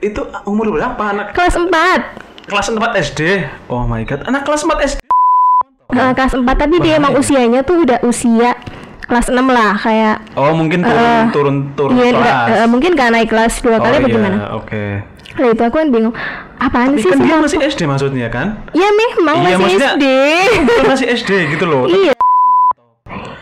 itu 0.00 0.20
umur 0.46 0.72
berapa 0.72 1.02
anak 1.10 1.34
kelas 1.34 1.58
4 1.58 2.48
kelas 2.48 2.66
4 2.72 2.80
SD? 3.12 3.20
Oh 3.66 3.84
my 3.84 4.06
god, 4.06 4.24
anak 4.24 4.46
kelas 4.46 4.62
4 4.64 4.72
SD. 4.88 4.98
Eh, 5.90 6.12
kelas 6.14 6.32
4 6.38 6.46
tapi 6.46 6.78
dia 6.80 6.96
emang 6.96 7.12
Bahaya. 7.12 7.20
usianya 7.20 7.60
tuh 7.60 7.82
udah 7.82 7.98
usia 8.06 8.54
kelas 9.02 9.26
6 9.26 9.36
lah 9.40 9.72
kayak 9.74 10.16
Oh 10.34 10.52
mungkin 10.52 10.80
turun 10.80 11.00
Eh, 11.00 11.22
turun 11.30 11.56
turun 11.72 11.92
iya, 11.94 12.10
kelas. 12.10 12.46
eh, 12.56 12.68
mungkin 12.68 12.90
gak 12.92 13.10
naik 13.10 13.28
kelas 13.28 13.54
dua 13.58 13.74
oh 13.74 13.80
kali 13.80 13.96
apa 13.96 14.02
iya, 14.02 14.12
gimana? 14.12 14.36
Oke. 14.54 14.84
Lah 15.32 15.48
itu 15.48 15.62
aku 15.62 15.76
kan 15.76 15.88
bingung. 15.88 16.14
Apaan 16.56 16.92
Tapi 16.92 17.00
sih 17.00 17.08
kan 17.08 17.18
dia 17.18 17.36
masih 17.36 17.58
SD 17.62 17.80
maksudnya 17.84 18.28
kan? 18.28 18.60
Ya 18.70 18.88
memang 18.90 19.36
Iya, 19.40 19.56
masih 19.56 19.76
SD. 19.78 20.04
Itu 20.60 20.82
masih 20.84 21.06
SD 21.14 21.30
gitu 21.50 21.64
loh. 21.64 21.86
iya. 21.86 22.12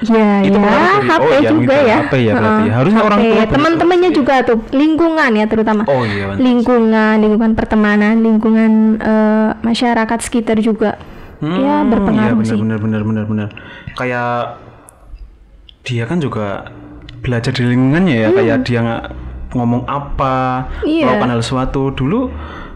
Ya, 0.00 0.40
Itu 0.40 0.54
ya, 0.54 0.62
pengaruh 0.62 0.78
dari- 0.94 1.08
HP 1.10 1.20
oh, 1.20 1.28
iya, 1.34 1.50
juga 1.50 1.74
ya. 1.76 1.96
HP 1.98 2.12
ya 2.16 2.32
berarti 2.32 2.62
ya. 2.62 2.72
Harusnya 2.72 3.02
orang 3.02 3.18
HP. 3.18 3.24
tua 3.24 3.34
begitu. 3.34 3.52
Teman-temannya 3.52 4.10
juga 4.14 4.34
tuh, 4.40 4.58
lingkungan 4.72 5.30
ya 5.34 5.44
terutama. 5.44 5.82
Oh 5.84 6.02
iya 6.02 6.24
benar. 6.28 6.38
lingkungan, 6.38 7.14
lingkungan 7.18 7.52
pertemanan, 7.52 8.14
lingkungan 8.18 8.70
eh, 8.96 9.48
masyarakat 9.60 10.18
sekitar 10.20 10.56
juga. 10.60 10.96
ya 11.38 11.82
Hmm, 11.82 11.86
berpengaruh 11.88 12.34
iya, 12.36 12.46
sih. 12.46 12.58
benar, 12.58 12.78
benar 12.78 13.02
benar 13.02 13.24
benar 13.24 13.24
benar. 13.26 13.48
Kayak 13.94 14.30
dia 15.88 16.04
kan 16.04 16.20
juga 16.20 16.68
belajar 17.18 17.48
di 17.50 17.64
lingkungannya 17.64 18.14
ya 18.14 18.28
kayak 18.30 18.58
dia 18.62 18.78
nggak 18.78 19.04
ngomong 19.48 19.88
apa 19.88 20.68
Iya. 20.84 21.08
melakukan 21.08 21.30
hal 21.32 21.40
sesuatu. 21.40 21.88
Dulu 21.90 22.28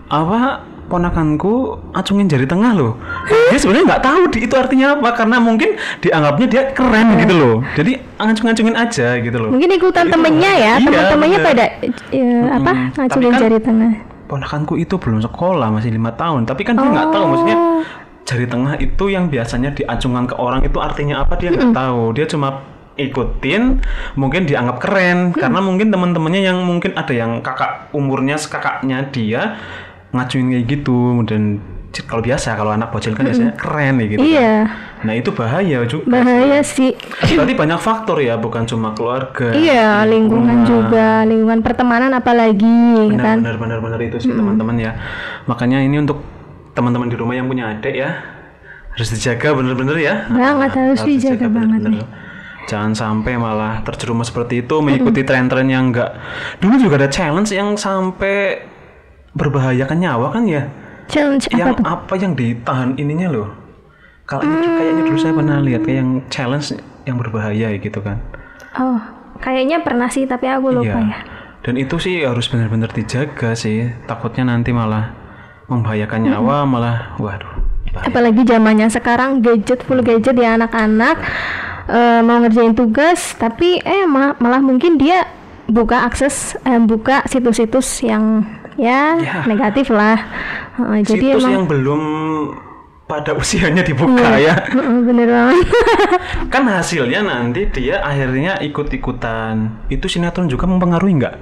apa 0.08 0.64
ponakanku 0.88 1.52
acungin 1.92 2.24
jari 2.24 2.44
tengah 2.44 2.72
loh. 2.72 2.96
Dia 3.48 3.56
sebenarnya 3.56 3.84
nggak 3.86 4.02
tahu 4.02 4.22
di, 4.28 4.38
itu 4.44 4.54
artinya 4.54 4.96
apa 4.96 5.08
karena 5.14 5.36
mungkin 5.36 5.76
dianggapnya 6.00 6.46
dia 6.48 6.62
keren 6.72 7.16
gitu 7.18 7.34
loh. 7.34 7.56
Jadi 7.72 7.92
ngacung-ngacungin 8.16 8.76
aja 8.76 9.08
gitu 9.18 9.36
loh. 9.36 9.50
Mungkin 9.52 9.70
ikutan 9.70 10.08
temennya 10.08 10.52
ya, 10.52 10.72
iya, 10.76 10.84
teman-temannya 10.84 11.38
pada 11.40 11.64
ya, 12.08 12.32
apa 12.50 12.70
Mm-mm. 12.72 12.96
ngacungin 12.96 13.32
kan- 13.32 13.40
jari 13.40 13.58
tengah. 13.58 13.92
ponakanku 14.22 14.80
itu 14.80 14.96
belum 14.96 15.20
sekolah 15.20 15.68
masih 15.68 15.92
lima 15.92 16.08
tahun. 16.12 16.48
Tapi 16.48 16.64
kan 16.64 16.72
dia 16.74 16.88
nggak 16.88 17.08
tahu 17.10 17.24
maksudnya 17.28 17.56
jari 18.24 18.46
tengah 18.48 18.74
itu 18.76 19.04
yang 19.06 19.28
biasanya 19.28 19.70
diacungkan 19.70 20.24
ke 20.24 20.34
orang 20.34 20.64
itu 20.64 20.80
artinya 20.80 21.20
apa 21.20 21.36
dia 21.36 21.52
nggak 21.52 21.76
tahu. 21.76 22.16
Dia 22.16 22.24
cuma 22.24 22.64
ikutin 23.04 23.62
mungkin 24.14 24.44
dianggap 24.44 24.78
keren. 24.78 25.32
Karena 25.32 25.58
mungkin 25.58 25.88
teman-temannya 25.88 26.42
yang 26.42 26.58
mungkin 26.60 26.94
ada 26.94 27.10
yang 27.10 27.40
kakak 27.40 27.90
umurnya 27.90 28.36
kakaknya 28.36 29.08
dia 29.08 29.56
ngacuin 30.10 30.52
kayak 30.52 30.64
gitu. 30.68 31.24
Dan 31.24 31.58
c- 31.90 32.04
kalau 32.04 32.20
biasa 32.20 32.52
kalau 32.52 32.70
anak 32.70 32.88
bocil 32.88 33.12
kan 33.12 33.24
biasanya 33.24 33.54
keren 33.54 33.96
ya 33.96 34.06
gitu 34.06 34.18
kan. 34.18 34.28
Iya, 34.28 34.54
nah 35.02 35.12
itu 35.12 35.30
bahaya 35.30 35.78
juga 35.84 36.04
bahaya 36.08 36.60
sih. 36.62 36.96
berarti 37.32 37.52
banyak 37.52 37.76
faktor 37.76 38.16
ya 38.16 38.36
bukan 38.36 38.64
cuma 38.64 38.92
keluarga 38.92 39.52
Iya, 39.52 40.04
lingkungan. 40.04 40.64
juga, 40.64 41.24
lingkungan 41.24 41.60
pertemanan 41.60 42.12
apalagi, 42.12 43.12
ya 43.12 43.18
kan? 43.18 43.36
benar 43.40 43.56
benar 43.56 43.78
benar 43.80 44.00
itu 44.00 44.16
sih 44.20 44.32
teman-teman 44.32 44.76
ya. 44.78 44.92
Makanya 45.44 45.80
ini 45.80 46.00
untuk 46.00 46.24
teman-teman 46.72 47.08
di 47.08 47.16
rumah 47.16 47.36
yang 47.36 47.44
punya 47.44 47.68
adik 47.70 47.92
ya. 47.92 48.10
Harus 48.92 49.08
dijaga 49.08 49.52
bener-bener 49.52 49.96
ya. 49.96 50.14
Banget, 50.28 50.70
harus 50.72 51.00
dijaga 51.02 51.48
banget 51.48 51.80
bener-bener. 51.80 52.08
Jangan 52.72 52.96
sampai 52.96 53.36
malah 53.36 53.84
terjerumus 53.84 54.32
seperti 54.32 54.64
itu 54.64 54.80
mengikuti 54.80 55.20
tren-tren 55.22 55.68
yang 55.68 55.92
enggak 55.92 56.16
dulu 56.58 56.80
juga 56.80 57.04
ada 57.04 57.08
challenge 57.08 57.52
yang 57.52 57.76
sampai 57.76 58.64
berbahayakan 59.32 59.98
nyawa 60.00 60.32
kan 60.32 60.48
ya 60.48 60.64
Challenge 61.06 61.44
apa 61.44 61.58
yang 61.58 61.76
tuh? 61.76 61.84
apa 61.84 62.14
yang 62.16 62.32
ditahan 62.32 62.90
ininya 62.96 63.28
loh 63.28 63.48
kayaknya 64.24 64.68
kayaknya 64.72 65.02
dulu 65.04 65.18
saya 65.18 65.34
pernah 65.34 65.58
lihat 65.60 65.82
kayak 65.82 65.98
yang 66.00 66.10
challenge 66.26 66.72
yang 67.04 67.20
berbahaya 67.20 67.68
gitu 67.76 68.00
kan 68.00 68.16
Oh, 68.72 68.96
kayaknya 69.36 69.84
pernah 69.84 70.08
sih, 70.08 70.24
tapi 70.24 70.48
aku 70.48 70.72
lupa 70.72 70.96
Iya. 70.96 71.12
ya. 71.12 71.18
Dan 71.60 71.76
itu 71.76 72.00
sih 72.00 72.24
harus 72.24 72.48
benar-benar 72.48 72.88
dijaga 72.88 73.52
sih. 73.52 73.84
Takutnya 74.08 74.48
nanti 74.48 74.72
malah 74.72 75.12
membahayakan 75.68 76.24
nyawa, 76.24 76.64
malah 76.64 77.12
waduh. 77.20 77.52
bahaya. 77.92 78.08
Apalagi 78.08 78.48
zamannya 78.48 78.88
sekarang 78.88 79.44
gadget 79.44 79.84
full 79.84 80.00
gadget 80.00 80.40
ya 80.40 80.56
anak-anak 80.56 81.20
eh, 81.84 82.20
mau 82.20 82.38
ngerjain 82.38 82.72
tugas, 82.72 83.34
tapi 83.34 83.78
eh 83.78 84.04
ma- 84.04 84.36
malah 84.36 84.58
mungkin 84.58 84.94
dia 84.94 85.26
buka 85.64 86.02
akses, 86.02 86.54
eh, 86.60 86.78
buka 86.78 87.24
situs-situs 87.24 88.02
yang 88.02 88.44
ya, 88.74 89.16
Ya. 89.16 89.42
negatif 89.44 89.88
lah. 89.88 90.18
Heeh, 90.74 90.98
jadi 91.02 91.26
Situs 91.32 91.40
emang 91.40 91.52
yang 91.54 91.66
belum 91.66 92.02
pada 93.04 93.32
usianya 93.40 93.80
dibuka 93.80 94.36
ya. 94.38 94.56
Heeh, 94.66 94.98
bener 95.02 95.28
banget. 95.28 95.66
Kan 96.52 96.64
hasilnya 96.66 97.20
nanti 97.20 97.68
dia 97.68 98.00
akhirnya 98.00 98.56
ikut-ikutan. 98.58 99.86
Itu 99.88 100.06
sinetron 100.06 100.46
juga 100.46 100.64
mempengaruhi 100.64 101.14
nggak? 101.14 101.36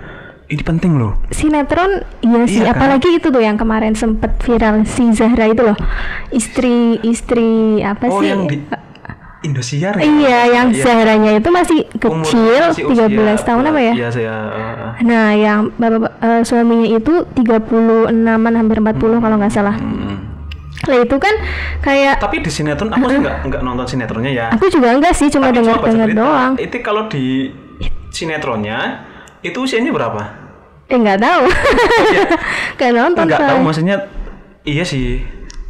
Ini 0.50 0.62
penting 0.62 0.99
loh. 0.99 1.14
Sinetron 1.30 2.02
iya 2.20 2.42
sih, 2.42 2.59
Iya 2.59 2.75
kan? 2.75 2.82
apalagi 2.82 3.14
itu 3.14 3.30
tuh 3.30 3.38
yang 3.38 3.54
kemarin 3.54 3.94
sempet 3.94 4.35
viral 4.40 4.82
si 4.82 5.06
Zahra 5.11 5.47
itu 5.47 5.62
loh. 5.62 5.78
Istri 6.28 6.99
istri 7.04 7.78
apa 7.80 8.11
Oh 8.11 8.18
sih? 8.18 8.28
yang 8.28 8.50
di 8.50 8.59
Indosiar 9.40 9.97
ya? 9.97 10.04
Iya, 10.04 10.38
yang 10.52 10.66
Iya. 10.68 10.82
Zahranya 10.82 11.30
itu 11.35 11.49
masih 11.49 11.80
Umur- 12.02 12.20
kecil, 12.20 12.61
masih 12.62 12.85
13 12.85 13.09
usia, 13.35 13.47
tahun 13.47 13.64
apa 13.66 13.80
ya? 13.80 13.92
Iya 13.94 14.09
saya. 14.11 14.35
uh, 14.37 14.52
uh. 14.52 14.92
Nah, 15.00 15.32
yang 15.32 15.73
bapak 15.75 16.12
eh, 16.18 16.42
suaminya 16.42 16.87
itu 16.87 17.25
36-an 17.32 18.20
hampir 18.54 18.76
40 18.78 19.00
kalau 19.16 19.37
nggak 19.37 19.49
salah. 19.50 19.75
Hmm. 19.75 20.16
Lah 20.82 20.99
itu 20.99 21.16
kan 21.16 21.35
kayak 21.80 22.16
Tapi 22.18 22.40
di 22.40 22.49
sinetron 22.49 22.88
aku 22.88 23.04
sih 23.06 23.18
nggak 23.18 23.37
nggak 23.47 23.61
nonton 23.62 23.85
sinetronnya 23.87 24.30
ya. 24.30 24.47
aku 24.49 24.64
juga 24.66 24.88
enggak 24.90 25.12
sih, 25.12 25.28
cuma 25.28 25.49
dengar-dengar 25.50 26.09
doang. 26.11 26.52
Itu 26.56 26.76
kalau 26.80 27.04
di 27.06 27.52
sinetronnya 28.11 29.04
itu 29.40 29.56
usianya 29.56 29.88
berapa? 29.88 30.23
Eh 30.87 30.97
nggak 30.97 31.16
tahu. 31.18 31.44
Kayak 32.78 32.92
nonton 32.94 33.25
Enggak 33.25 33.40
tahu 33.42 33.59
maksudnya 33.62 33.97
iya 34.62 34.82
sih. 34.82 35.20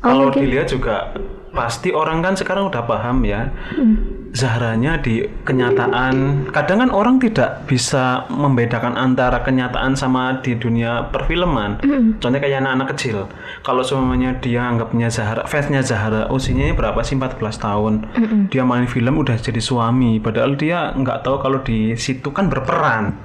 Oh, 0.01 0.09
Kalau 0.09 0.25
mungkin. 0.27 0.43
dilihat 0.43 0.67
juga 0.67 1.13
pasti 1.51 1.91
orang 1.91 2.23
kan 2.23 2.35
sekarang 2.39 2.71
udah 2.71 2.83
paham 2.87 3.27
ya. 3.27 3.51
Hmm. 3.75 4.19
Zahranya 4.31 5.03
di 5.03 5.27
kenyataan 5.43 6.47
kadang 6.55 6.87
kan 6.87 6.91
orang 6.95 7.19
tidak 7.19 7.67
bisa 7.67 8.31
membedakan 8.31 8.95
antara 8.95 9.43
kenyataan 9.43 9.99
sama 9.99 10.39
di 10.39 10.55
dunia 10.55 11.11
perfilman. 11.11 11.83
Hmm. 11.83 12.15
Contohnya 12.23 12.39
kayak 12.39 12.63
anak-anak 12.63 12.89
kecil. 12.95 13.27
Kalau 13.67 13.83
semuanya 13.83 14.39
dia 14.39 14.63
anggapnya 14.63 15.11
Zahra, 15.11 15.51
fansnya 15.51 15.83
Zahra, 15.83 16.31
usianya 16.31 16.79
berapa 16.79 17.03
sih 17.03 17.19
14 17.19 17.43
tahun. 17.59 17.95
Hmm. 18.15 18.43
Dia 18.55 18.63
main 18.63 18.87
film 18.87 19.19
udah 19.19 19.35
jadi 19.35 19.59
suami, 19.59 20.23
padahal 20.23 20.55
dia 20.55 20.95
nggak 20.95 21.27
tahu 21.27 21.43
kalau 21.43 21.59
di 21.67 21.99
situ 21.99 22.31
kan 22.31 22.47
berperan. 22.47 23.19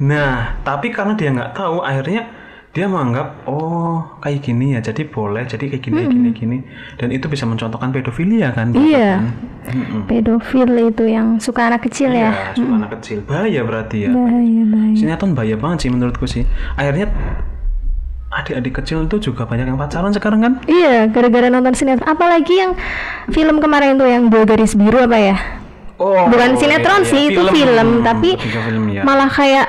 Nah, 0.00 0.62
tapi 0.62 0.94
karena 0.94 1.18
dia 1.18 1.34
nggak 1.34 1.58
tahu, 1.58 1.82
akhirnya 1.82 2.39
dia 2.70 2.86
menganggap 2.86 3.50
oh 3.50 4.14
kayak 4.22 4.46
gini 4.46 4.78
ya, 4.78 4.80
jadi 4.80 5.02
boleh, 5.10 5.42
jadi 5.42 5.74
kayak 5.74 5.82
gini, 5.82 6.06
gini, 6.06 6.30
gini, 6.30 6.58
dan 7.02 7.10
itu 7.10 7.26
bisa 7.26 7.42
mencontohkan 7.42 7.90
pedofilia 7.90 8.54
kan? 8.54 8.70
Iya. 8.70 9.18
kan? 9.18 9.74
Mm-mm. 9.74 10.00
Pedofil 10.06 10.70
itu 10.86 11.02
yang 11.10 11.42
suka 11.42 11.66
anak 11.66 11.82
kecil 11.90 12.14
ya. 12.14 12.30
Iya, 12.30 12.54
suka 12.54 12.72
anak 12.78 12.90
kecil, 12.98 13.18
bahaya 13.26 13.60
berarti 13.66 14.06
ya. 14.06 14.10
Bahaya, 14.14 14.62
bahaya. 14.70 14.94
Sinetron 14.94 15.34
bahaya 15.34 15.58
banget 15.58 15.78
sih 15.82 15.90
menurutku 15.90 16.30
sih. 16.30 16.46
Akhirnya 16.78 17.10
adik-adik 18.30 18.78
kecil 18.78 19.10
itu 19.10 19.18
juga 19.18 19.42
banyak 19.50 19.66
yang 19.66 19.74
pacaran 19.74 20.14
sekarang 20.14 20.38
kan? 20.38 20.52
Iya, 20.70 21.10
gara-gara 21.10 21.50
nonton 21.50 21.74
sinetron. 21.74 22.06
Apalagi 22.06 22.54
yang 22.54 22.78
film 23.34 23.58
kemarin 23.58 23.98
tuh 23.98 24.06
yang 24.06 24.30
dua 24.30 24.46
garis 24.46 24.78
biru 24.78 25.02
apa 25.02 25.18
ya? 25.18 25.36
Oh, 25.98 26.30
Bukan 26.30 26.54
sinetron 26.54 27.02
sih, 27.02 27.34
itu 27.34 27.42
film, 27.50 28.06
tapi 28.06 28.38
Tiga 28.38 28.62
film 28.62 28.94
ya. 28.94 29.02
malah 29.02 29.26
kayak 29.26 29.66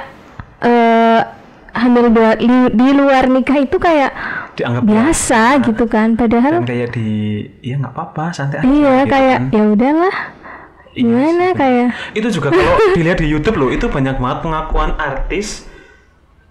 eh 0.62 1.40
hamil 1.74 2.08
li- 2.38 2.72
di 2.72 2.88
luar 2.92 3.25
nikah 3.25 3.58
itu 3.58 3.75
kayak 3.75 4.12
Dianggap 4.51 4.84
biasa 4.84 5.42
gitu 5.63 5.84
kan. 5.86 6.13
Padahal 6.13 6.60
dan 6.60 6.66
kayak 6.66 6.92
di, 6.92 7.08
ya 7.60 7.75
nggak 7.75 7.92
apa-apa, 7.92 8.32
santai 8.32 8.60
aja. 8.60 8.66
iya 8.66 8.96
gitu 9.00 9.10
kayak 9.10 9.38
kan. 9.40 9.51
ya 9.51 9.63
udahlah. 9.66 10.16
Iya 10.92 11.04
Gimana 11.08 11.46
kayak 11.54 11.88
itu 12.12 12.28
juga 12.30 12.51
kalau 12.51 12.74
dilihat 12.96 13.18
di 13.18 13.28
YouTube 13.28 13.56
loh 13.58 13.70
itu 13.70 13.88
banyak 13.88 14.16
banget 14.16 14.40
pengakuan 14.42 14.92
artis 14.94 15.63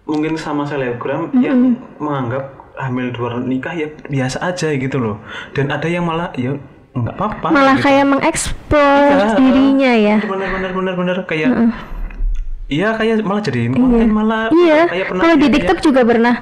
mungkin 0.03 0.35
sama 0.35 0.65
selebgram 0.65 1.29
yang 1.37 1.59
menganggap 1.97 2.49
hamil 2.75 3.13
di 3.13 3.17
luar 3.17 3.37
nikah 3.39 3.71
ya 3.71 3.93
biasa 4.03 4.41
aja 4.43 4.73
gitu 4.73 4.97
loh 4.97 5.21
dan 5.53 5.69
ada 5.69 5.85
yang 5.85 6.03
malah 6.03 6.33
ya 6.35 6.57
nggak 6.91 7.15
apa-apa 7.15 7.47
malah 7.47 7.77
gitu. 7.77 7.85
kayak 7.85 8.05
mengekspos 8.09 9.13
Iya. 9.13 9.37
dirinya 9.37 9.93
ya. 9.93 10.17
bener-bener 10.19 10.71
bener-bener 10.73 11.17
kayak 11.23 11.53
iya 12.71 12.95
kayak 12.95 13.27
malah 13.27 13.43
jadiin 13.43 13.75
konten 13.75 14.09
malah 14.15 14.47
Iya, 14.55 14.87
kayak 14.87 15.07
pernah 15.11 15.23
kalau 15.27 15.37
di 15.37 15.41
lihat 15.43 15.51
ya. 15.51 15.55
TikTok 15.59 15.79
juga 15.83 16.01
pernah. 16.07 16.35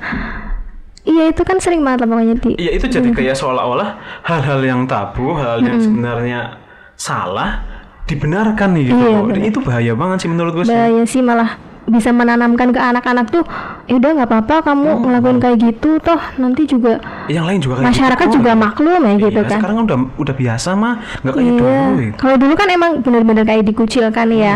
Iya 1.08 1.24
itu 1.32 1.42
kan 1.42 1.56
sering 1.56 1.80
banget 1.80 2.04
lah 2.04 2.08
pokoknya 2.12 2.36
di. 2.36 2.50
Iya 2.60 2.70
itu 2.76 2.86
jadi 2.86 3.08
kayak 3.16 3.34
seolah-olah 3.40 3.90
hal-hal 4.28 4.60
yang 4.60 4.84
tabu, 4.84 5.32
hal 5.40 5.64
yang 5.64 5.80
sebenarnya 5.80 6.60
salah 7.00 7.64
dibenarkan 8.04 8.76
nih 8.76 8.84
gitu. 8.92 9.04
Iya, 9.08 9.18
loh. 9.24 9.32
Itu 9.32 9.58
bahaya 9.64 9.92
banget 9.96 10.18
sih 10.24 10.28
menurut 10.28 10.52
gue 10.52 10.64
sih. 10.68 10.76
Bahaya 10.76 11.04
sih 11.08 11.24
malah 11.24 11.56
bisa 11.88 12.08
menanamkan 12.10 12.68
ke 12.68 12.76
anak-anak 12.76 13.26
tuh, 13.28 13.44
ya 13.84 13.96
udah 13.96 14.10
nggak 14.14 14.28
apa-apa 14.28 14.54
kamu 14.62 14.88
ngelakuin 15.02 15.38
kayak 15.38 15.56
gitu 15.58 15.96
toh 15.98 16.20
nanti 16.36 16.64
juga 16.64 17.00
Yang 17.26 17.44
lain 17.44 17.58
juga 17.60 17.74
kayak 17.76 17.88
masyarakat 17.90 18.26
gitu. 18.26 18.36
juga 18.36 18.50
maklum 18.54 19.00
ya 19.00 19.14
gitu 19.18 19.40
Iya, 19.40 19.48
kan. 19.48 19.58
Sekarang 19.58 19.78
udah 19.82 19.98
udah 20.16 20.34
biasa 20.34 20.68
mah, 20.74 20.94
nggak 21.20 21.34
kayak 21.34 21.44
Iya. 21.44 21.56
dulu. 21.56 21.72
gitu. 21.98 22.16
Kalau 22.16 22.36
dulu 22.36 22.54
kan 22.54 22.68
emang 22.68 22.92
bener-bener 23.00 23.44
kayak 23.44 23.64
dikucilkan 23.64 24.26
ya. 24.28 24.36
Iya. 24.36 24.54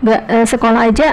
Nggak 0.00 0.20
eh, 0.28 0.46
sekolah 0.46 0.82
aja 0.84 1.08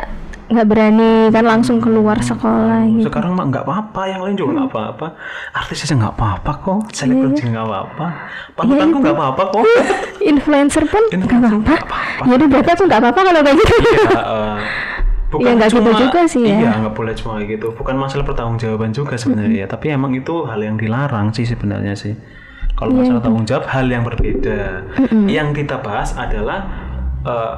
nggak 0.45 0.67
berani 0.69 1.33
kan 1.33 1.41
langsung 1.41 1.81
keluar 1.81 2.21
sekolah 2.21 2.85
gitu. 2.85 3.09
Sekarang 3.09 3.33
mah 3.33 3.49
nggak 3.49 3.65
apa-apa, 3.65 4.01
yang 4.05 4.21
lain 4.21 4.37
juga 4.37 4.51
nggak 4.55 4.69
apa-apa. 4.69 5.07
Artis 5.51 5.81
aja 5.81 5.97
nggak 5.97 6.13
apa-apa 6.13 6.51
kok, 6.61 6.79
selebgram 6.93 7.33
Iya. 7.33 7.37
juga 7.39 7.49
nggak 7.51 7.65
apa-apa. 7.65 8.05
Panutanku 8.53 8.97
nggak 9.01 9.15
apa-apa 9.15 9.43
kok. 9.49 9.63
Influencer 10.31 10.85
pun 10.85 11.01
nggak 11.09 11.49
apa-apa. 11.65 11.97
udah 12.25 12.47
berarti 12.47 12.69
aku 12.71 12.83
nggak 12.85 13.01
apa-apa 13.01 13.21
kalau 13.23 13.41
kayak 13.41 13.57
gitu. 13.57 13.73
Ya, 14.13 14.23
eh, 15.37 15.51
Ya, 15.51 15.65
gitu 15.65 15.79
cuma- 15.81 15.97
juga 15.97 16.21
sih 16.25 16.41
ya. 16.41 16.55
Iya 16.57 16.71
nggak 16.79 16.93
boleh 16.93 17.13
cuma 17.13 17.31
kayak 17.37 17.49
gitu. 17.53 17.67
Bukan 17.71 17.95
masalah 17.95 18.23
pertanggungjawaban 18.23 18.91
juga 18.91 19.15
sebenarnya. 19.15 19.63
ya. 19.63 19.67
Tapi 19.67 19.85
emang 19.89 20.11
itu 20.11 20.43
hal 20.43 20.59
yang 20.59 20.75
dilarang 20.75 21.31
sih 21.31 21.43
sebenarnya 21.43 21.93
sih. 21.93 22.15
Kalau 22.73 22.91
Iya, 22.91 22.99
masalah 23.01 23.21
tanggung 23.21 23.45
jawab 23.45 23.65
hal 23.65 23.87
yang 23.87 24.03
berbeda. 24.03 24.83
Yang 25.25 25.47
kita 25.57 25.79
bahas 25.79 26.11
adalah 26.13 26.59
eh, 27.21 27.53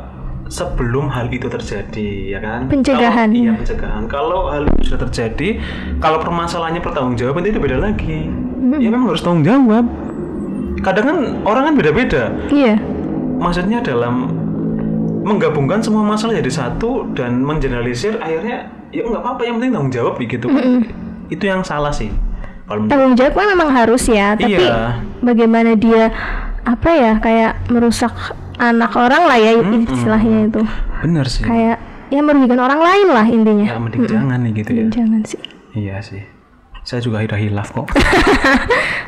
sebelum 0.47 1.09
hal 1.09 1.27
itu 1.27 1.45
terjadi, 1.45 2.09
ya 2.31 2.39
kan? 2.39 2.65
Pencegahan. 2.67 3.27
Kalau, 3.27 3.35
iya 3.35 3.51
pencegahan. 3.53 4.03
Kalau 4.07 4.47
hal 4.47 4.63
itu 4.69 4.93
sudah 4.93 5.03
terjadi, 5.03 5.59
kalau 5.97 6.17
permasalahannya 6.17 6.79
pertanggungjawaban 6.79 7.43
itu 7.43 7.59
beda 7.59 7.77
lagi. 7.77 8.31
Ya 8.73 8.87
memang 8.87 9.11
harus 9.11 9.19
tanggung 9.19 9.43
jawab. 9.43 9.83
Kadang 10.77 11.03
kan 11.03 11.17
orang 11.43 11.63
kan 11.65 11.73
beda-beda 11.75 12.29
Iya. 12.47 12.77
maksudnya 13.35 13.81
dalam 13.81 14.29
menggabungkan 15.27 15.83
semua 15.83 16.01
masalah 16.01 16.39
jadi 16.39 16.47
satu 16.49 17.11
dan 17.11 17.43
mengeneralisir 17.43 18.15
akhirnya 18.17 18.71
ya 18.89 19.03
nggak 19.03 19.19
apa-apa 19.19 19.41
yang 19.43 19.59
penting 19.59 19.71
tanggung 19.75 19.91
jawab 19.93 20.15
gitu 20.17 20.47
kan. 20.47 20.87
Itu 21.27 21.43
yang 21.43 21.61
salah 21.61 21.91
sih. 21.91 22.07
Kalau 22.63 22.87
tanggung 22.87 23.13
jawab 23.13 23.35
kan 23.35 23.47
memang 23.51 23.69
harus 23.75 24.07
ya 24.07 24.33
tapi 24.33 24.55
Iya. 24.55 25.03
bagaimana 25.19 25.75
dia 25.75 26.07
apa 26.63 26.89
ya 26.91 27.13
kayak 27.19 27.67
merusak 27.67 28.11
anak 28.57 28.91
orang 28.95 29.23
lah 29.27 29.35
ya 29.35 29.51
istilahnya 29.59 30.47
itu. 30.47 30.61
Bener 31.03 31.25
sih. 31.27 31.43
Kayak 31.43 31.77
ya 32.07 32.23
merugikan 32.23 32.63
orang 32.63 32.79
lain 32.79 33.07
lah 33.11 33.25
intinya. 33.27 33.67
Ya 33.67 33.79
mending 33.79 34.07
jangan 34.07 34.39
nih 34.47 34.51
gitu 34.63 34.71
ya. 34.71 34.85
Jangan 34.87 35.21
sih. 35.27 35.39
Iya 35.75 35.99
sih. 35.99 36.23
Saya 36.87 37.03
juga 37.03 37.19
udah 37.19 37.39
hilaf 37.39 37.75
kok. 37.75 37.87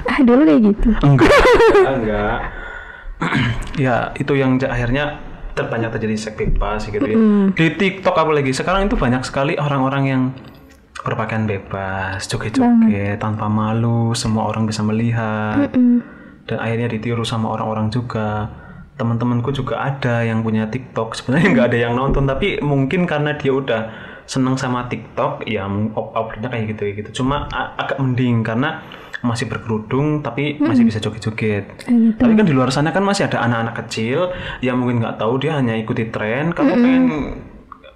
Ah 0.09 0.19
dulu 0.25 0.41
kayak 0.43 0.61
gitu. 0.73 0.89
Enggak. 1.05 1.31
Enggak. 1.95 2.39
Ya 3.79 4.11
itu 4.15 4.31
yang 4.35 4.59
akhirnya 4.59 5.19
terbanyak 5.59 5.91
terjadi 5.99 6.15
seks 6.15 6.39
bebas 6.39 6.87
gitu 6.87 7.03
ya. 7.03 7.17
Di 7.51 7.67
TikTok 7.75 8.15
apalagi 8.15 8.55
sekarang 8.55 8.87
itu 8.87 8.95
banyak 8.95 9.27
sekali 9.27 9.59
orang-orang 9.59 10.03
yang 10.07 10.23
berpakaian 11.03 11.43
bebas 11.43 12.23
joget-joget 12.31 13.19
tanpa 13.19 13.51
malu 13.51 14.15
semua 14.15 14.47
orang 14.47 14.63
bisa 14.63 14.79
melihat. 14.79 15.67
Dan 16.47 16.57
akhirnya 16.57 16.87
ditiru 16.87 17.27
sama 17.27 17.51
orang-orang 17.51 17.91
juga. 17.91 18.47
Teman-temanku 18.99 19.55
juga 19.55 19.79
ada 19.79 20.27
yang 20.27 20.43
punya 20.43 20.67
TikTok. 20.67 21.15
Sebenarnya 21.15 21.47
nggak 21.55 21.67
ada 21.71 21.79
yang 21.87 21.93
nonton 21.95 22.27
tapi 22.27 22.59
mungkin 22.59 23.07
karena 23.07 23.35
dia 23.35 23.51
udah 23.55 23.81
seneng 24.29 24.53
sama 24.61 24.85
TikTok 24.85 25.49
ya 25.49 25.65
uploadnya 25.97 26.53
kayak 26.53 26.77
gitu 26.77 26.93
gitu 26.93 27.25
cuma 27.25 27.49
agak 27.49 27.97
mending 27.97 28.45
karena 28.45 28.85
masih 29.19 29.51
berkerudung 29.51 30.23
tapi 30.23 30.55
masih 30.59 30.87
bisa 30.87 31.03
joget-joget. 31.03 31.65
Tapi 32.15 32.31
kan 32.35 32.45
di 32.47 32.55
luar 32.55 32.71
sana 32.71 32.95
kan 32.95 33.03
masih 33.03 33.27
ada 33.27 33.43
anak-anak 33.43 33.75
kecil 33.85 34.31
yang 34.63 34.79
mungkin 34.79 35.03
nggak 35.03 35.19
tahu 35.19 35.39
dia 35.39 35.59
hanya 35.59 35.75
ikuti 35.75 36.07
tren. 36.07 36.55
Kamu 36.55 36.73
pengen 36.79 37.03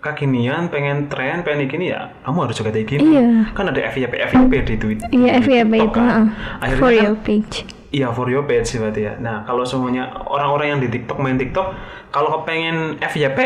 kekinian 0.04 0.68
pengen 0.68 1.08
tren 1.08 1.48
pengen 1.48 1.64
gini 1.72 1.96
ya 1.96 2.12
kamu 2.28 2.44
harus 2.44 2.60
joget 2.60 2.76
kayak 2.76 2.88
gini. 2.92 3.16
Iya. 3.16 3.56
kan 3.56 3.72
ada 3.72 3.80
FYP 3.88 4.14
FYP 4.20 4.54
di 4.68 4.76
Twitter 4.76 5.08
iya 5.16 5.40
FYP 5.40 5.74
itu 5.80 5.96
kan. 5.96 6.28
akhirnya 6.60 6.84
for 6.84 6.92
kan 6.92 7.04
your 7.08 7.16
page. 7.24 7.56
Iya 7.94 8.08
for 8.12 8.28
your 8.28 8.44
page 8.44 8.68
sih 8.68 8.84
berarti 8.84 9.08
ya. 9.08 9.16
Nah 9.24 9.48
kalau 9.48 9.64
semuanya 9.64 10.12
orang-orang 10.28 10.76
yang 10.76 10.80
di 10.84 10.90
TikTok 10.92 11.24
main 11.24 11.40
TikTok, 11.40 11.72
kalau 12.12 12.42
kepengen 12.42 13.00
FYP 13.00 13.40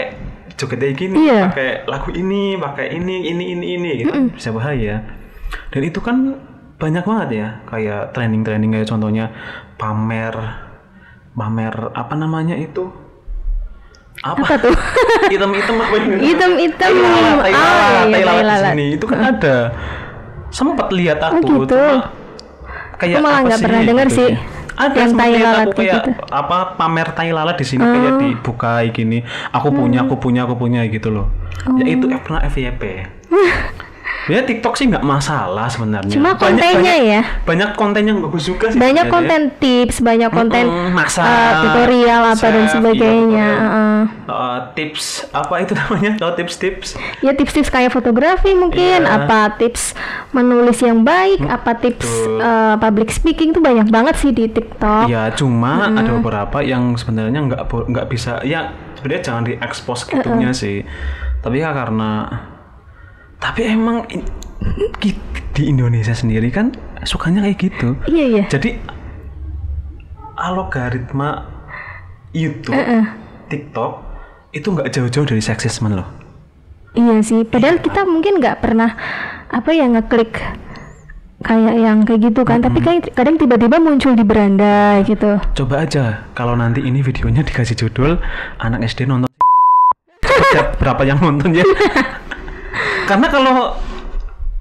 joget 0.57 0.79
kayak 0.81 0.95
gini, 0.97 1.29
Iya. 1.29 1.51
pakai 1.51 1.69
lagu 1.85 2.09
ini, 2.15 2.57
pakai 2.57 2.95
ini, 2.95 3.29
ini, 3.29 3.53
ini, 3.53 3.65
ini, 3.77 3.89
gitu. 4.01 4.11
Bisa 4.33 4.49
bahaya. 4.49 5.03
Dan 5.69 5.81
itu 5.85 5.99
kan 6.01 6.33
banyak 6.77 7.03
banget 7.03 7.29
ya, 7.33 7.47
kayak 7.65 8.13
trending-trending 8.13 8.71
kayak 8.71 8.85
contohnya 8.85 9.33
pamer, 9.75 10.33
pamer 11.33 11.73
apa 11.91 12.13
namanya 12.13 12.53
itu? 12.53 12.89
Apa? 14.17 14.41
apa 14.41 14.53
tuh 14.57 14.73
Hitam-hitam 15.33 15.77
apa 15.77 15.95
ini? 15.99 16.15
hitam-hitam 16.25 16.89
Tai 16.89 16.97
lalat, 16.97 17.37
tai 17.37 17.53
lalat, 17.53 17.85
tai 17.93 18.09
tai 18.09 18.21
lalat 18.23 18.41
di 18.41 18.49
lalat. 18.49 18.73
sini. 18.73 18.85
Itu 18.93 19.05
kan 19.05 19.19
ada. 19.21 19.57
Sempat 20.47 20.87
lihat 20.89 21.19
aku, 21.21 21.37
gitu. 21.43 21.77
cuma 21.77 22.09
kayak 22.97 23.13
Aku 23.13 23.21
malah 23.21 23.39
nggak 23.43 23.59
pernah 23.61 23.81
denger 23.83 24.07
sih 24.09 24.29
Ada 24.73 24.93
yang 24.95 25.13
tai 25.13 25.33
lalat 25.35 25.65
aku 25.65 25.71
kayak 25.75 25.93
gitu. 25.97 26.09
Oh. 26.13 26.29
apa 26.31 26.57
pamer 26.73 27.07
tai 27.11 27.29
lalat 27.29 27.57
di 27.57 27.65
sini 27.65 27.81
kayak 27.83 28.13
dibuka 28.19 28.71
gini. 28.89 29.19
Aku 29.49 29.69
punya, 29.69 30.01
Hmm. 30.01 30.09
aku 30.09 30.15
punya, 30.17 30.41
aku 30.45 30.55
punya 30.55 30.81
gitu 30.85 31.09
loh. 31.09 31.29
Ya 31.77 31.85
itu 31.87 32.05
Oh. 32.05 32.21
pernah 32.21 32.41
FYP. 32.43 32.83
Ya 34.27 34.39
TikTok 34.41 34.73
sih 34.73 34.85
nggak 34.85 35.01
masalah 35.01 35.65
sebenarnya. 35.65 36.11
Cuma 36.11 36.31
Banyak- 36.31 36.41
kontennya 36.41 36.75
banyak- 36.93 37.09
ya. 37.09 37.21
Banyak 37.41 37.69
konten 37.73 38.03
yang 38.03 38.19
bagus 38.19 38.43
juga 38.43 38.65
sih. 38.67 38.75
banyak 38.77 39.07
konten 39.07 39.41
tips 39.57 39.97
banyak 39.99 40.29
konten 40.29 40.63
Mm-mm, 40.63 40.91
masak, 40.91 41.23
eh, 41.23 41.51
tutorial 41.61 42.21
apa 42.27 42.45
dan 42.45 42.65
sebagainya 42.67 43.47
iya, 43.47 43.47
heeh. 43.57 43.99
Uh, 44.25 44.57
tips 44.73 45.05
apa 45.31 45.53
itu 45.59 45.71
namanya? 45.79 46.11
Tahu 46.17 46.31
tips-tips? 46.35 46.99
ya 47.19 47.31
tips-tips 47.31 47.67
kayak 47.67 47.89
fotografi 47.89 48.51
mungkin 48.53 49.01
Iya. 49.01 49.23
apa 49.23 49.55
tips 49.55 49.95
menulis 50.29 50.77
yang 50.77 51.01
baik 51.01 51.39
apa 51.41 51.71
tips 51.73 52.03
betul. 52.03 52.39
eh, 52.39 52.75
public 52.77 53.09
speaking 53.09 53.49
tuh 53.49 53.59
banyak 53.59 53.87
banget 53.87 54.15
sih 54.17 54.29
di 54.29 54.45
TikTok 54.45 55.07
Ya 55.07 55.31
cuma 55.31 55.87
ada 55.89 56.11
beberapa 56.13 56.59
yang 56.59 56.93
sebenarnya 56.93 57.39
nggak 57.41 57.61
nggak 57.65 58.05
bisa 58.07 58.43
ya 58.43 58.69
sebenarnya 58.93 59.23
jangan 59.23 59.43
diekspos 59.45 60.03
gitunya 60.05 60.51
sih. 60.51 60.83
Tapi 61.37 61.57
ya 61.57 61.71
karena 61.71 62.27
tapi 63.37 63.69
emang 63.69 64.05
di 65.53 65.63
Indonesia 65.65 66.13
sendiri 66.13 66.49
kan 66.49 66.73
sukanya 67.05 67.45
kayak 67.45 67.57
gitu. 67.61 67.89
iya 68.09 68.25
iya 68.25 68.43
Jadi 68.49 68.77
algoritma 70.37 71.49
YouTube, 72.33 72.77
TikTok 73.49 73.91
itu 74.53 74.67
nggak 74.69 74.89
jauh-jauh 74.93 75.27
dari 75.27 75.41
seksisme 75.41 75.89
loh. 75.89 76.05
iya 76.93 77.21
sih 77.21 77.45
padahal 77.45 77.81
kita 77.81 78.05
mungkin 78.05 78.37
nggak 78.41 78.61
pernah 78.61 78.93
apa 79.49 79.69
ya 79.73 79.85
ngeklik 79.85 80.33
kayak 81.45 81.75
yang 81.77 82.01
kayak 82.01 82.33
gitu 82.33 82.41
kan 82.41 82.61
tapi 82.65 82.81
kayak 82.81 83.13
kadang 83.13 83.37
tiba-tiba 83.37 83.77
muncul 83.77 84.17
di 84.17 84.25
beranda 84.25 84.97
gitu 85.05 85.37
Coba 85.53 85.85
aja 85.85 86.25
kalau 86.33 86.57
nanti 86.57 86.81
ini 86.81 87.05
videonya 87.05 87.45
dikasih 87.45 87.77
judul 87.77 88.17
anak 88.57 88.81
SD 88.89 89.05
nonton 89.05 89.29
berapa 90.81 91.01
yang 91.05 91.21
nonton 91.21 91.53
ya. 91.53 91.65
Karena 93.05 93.27
kalau 93.27 93.75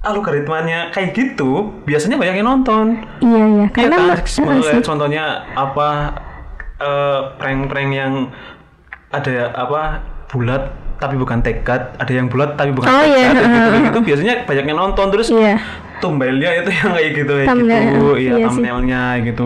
algoritmanya 0.01 0.89
kayak 0.89 1.11
gitu, 1.11 1.73
biasanya 1.83 2.15
banyak 2.15 2.35
yang 2.37 2.47
nonton. 2.47 2.85
iya 3.19 3.43
iya. 3.43 3.65
Iya 3.65 3.65
karena 3.69 3.95
kan? 3.97 4.09
eh, 4.13 4.23
Sebagai 4.23 4.79
sih. 4.79 4.85
contohnya 4.85 5.23
apa 5.51 5.89
eh, 6.77 7.19
prank-prank 7.35 7.91
yang 7.91 8.13
ada 9.09 9.51
apa 9.51 9.81
bulat 10.27 10.69
tapi 10.97 11.13
bukan 11.13 11.39
tekad, 11.39 11.93
ada 11.93 12.09
yang 12.09 12.25
bulat 12.25 12.57
tapi 12.57 12.73
bukan 12.73 12.89
Oh, 12.89 13.03
iya. 13.03 13.29
tekad, 13.29 13.43
gitu, 13.45 13.77
gitu 13.87 13.99
biasanya 14.03 14.33
banyak 14.43 14.65
yang 14.65 14.79
nonton. 14.79 15.07
Terus 15.11 15.27
iya. 15.29 15.59
thumbnailnya 15.97 16.49
itu 16.61 16.69
yang 16.71 16.91
kayak 16.93 17.11
gitu 17.13 17.31
kayak 17.33 17.47
Thumbnail, 17.49 17.81
gitu. 17.83 17.97
eh, 17.97 18.15
iya 18.17 18.31
iya 18.33 18.45
thumbnailnya 18.47 19.01
gitu. 19.23 19.45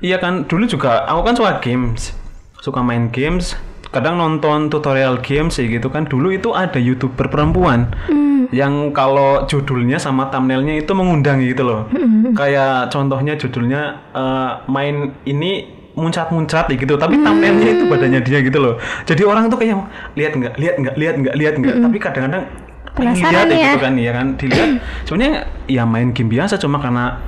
Iya 0.00 0.16
kan? 0.16 0.34
Dulu 0.48 0.64
juga 0.64 1.04
aku 1.04 1.20
kan 1.22 1.34
suka 1.36 1.52
games. 1.60 2.16
Suka 2.58 2.80
main 2.80 3.08
games 3.08 3.52
kadang 3.90 4.14
nonton 4.14 4.66
tutorial 4.66 5.18
games 5.18 5.54
ya 5.54 5.66
gitu 5.66 5.86
kan 5.86 6.04
dulu 6.04 6.30
itu 6.30 6.50
ada 6.52 6.78
youtuber 6.78 7.26
perempuan 7.26 7.90
Hmm. 8.06 8.46
yang 8.50 8.90
kalau 8.90 9.44
judulnya 9.44 9.98
sama 9.98 10.26
thumbnailnya 10.26 10.78
itu 10.78 10.90
mengundang 10.90 11.38
gitu 11.40 11.62
loh 11.62 11.86
Hmm. 11.86 12.30
kayak 12.32 12.88
contohnya 12.88 13.34
judulnya 13.34 13.80
eh, 14.10 14.50
main 14.66 15.10
ini 15.24 15.66
muncat-muncat 15.92 16.70
ya 16.70 16.76
gitu 16.76 16.94
tapi 16.94 17.14
Hmm. 17.14 17.24
thumbnailnya 17.24 17.68
itu 17.68 17.84
badannya 17.84 18.20
dia 18.20 18.38
gitu 18.40 18.58
loh 18.58 18.74
jadi 19.04 19.22
orang 19.22 19.50
tuh 19.50 19.58
kayak 19.58 19.76
lihat 20.14 20.32
nggak 20.32 20.54
lihat 20.56 20.74
nggak 20.78 20.94
lihat 20.96 21.14
nggak 21.18 21.34
lihat 21.36 21.54
nggak 21.56 21.76
tapi 21.80 21.96
kadang-kadang 21.98 22.44
Hmm. 22.46 23.06
Penasaran 23.06 23.46
ya. 23.48 23.70
gitu 23.70 23.78
kan 23.80 23.94
ya 23.96 24.12
kan 24.12 24.26
dilihat 24.34 24.68
sebenarnya 25.06 25.36
ya 25.66 25.82
main 25.84 26.10
game 26.10 26.26
biasa 26.28 26.58
cuma 26.58 26.78
karena 26.78 27.18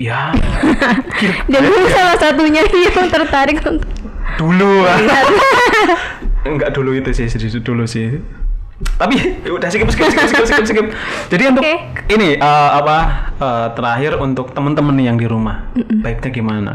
ya. 0.00 0.32
Dan 1.52 1.60
itu 1.68 1.80
salah 1.92 2.16
satunya 2.16 2.64
yang 2.88 3.06
tertarik 3.12 3.60
untuk 3.62 3.86
dulu. 4.40 4.88
Enggak 6.48 6.72
dulu 6.72 6.96
itu 6.96 7.12
sih 7.12 7.28
dulu 7.60 7.84
sih. 7.84 8.18
Tapi 8.96 9.44
udah 9.44 9.68
skip 9.68 9.92
skip 9.92 10.08
skip 10.08 10.24
skip 10.24 10.44
skip, 10.48 10.64
skip. 10.64 10.86
jadi 11.28 11.52
untuk 11.52 11.68
ini 12.08 12.40
eh, 12.40 12.70
apa 12.72 13.28
eh, 13.36 13.68
terakhir 13.76 14.16
untuk 14.16 14.56
teman-teman 14.56 14.96
yang 14.96 15.20
di 15.20 15.28
rumah 15.28 15.68
baiknya 16.00 16.32
gimana? 16.32 16.74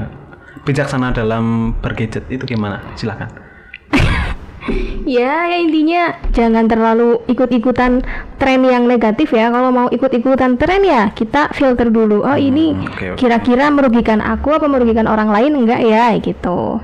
Bijaksana 0.70 1.18
dalam 1.18 1.74
bergadget 1.82 2.30
itu 2.30 2.46
gimana? 2.46 2.86
Silakan 2.94 3.45
Ya, 5.06 5.46
ya 5.46 5.58
intinya 5.62 6.18
jangan 6.34 6.66
terlalu 6.66 7.22
ikut-ikutan 7.30 8.02
tren 8.42 8.62
yang 8.66 8.90
negatif 8.90 9.30
ya. 9.30 9.54
Kalau 9.54 9.70
mau 9.70 9.88
ikut-ikutan 9.94 10.58
tren 10.58 10.82
ya 10.82 11.14
kita 11.14 11.54
filter 11.54 11.94
dulu. 11.94 12.26
Oh 12.26 12.34
ini 12.34 12.74
Hmm, 12.74 12.90
oke, 12.90 13.06
oke. 13.14 13.18
kira-kira 13.22 13.70
merugikan 13.70 14.18
aku 14.20 14.58
apa 14.58 14.66
merugikan 14.66 15.06
orang 15.06 15.30
lain 15.30 15.54
enggak 15.54 15.86
ya 15.86 16.18
gitu. 16.18 16.82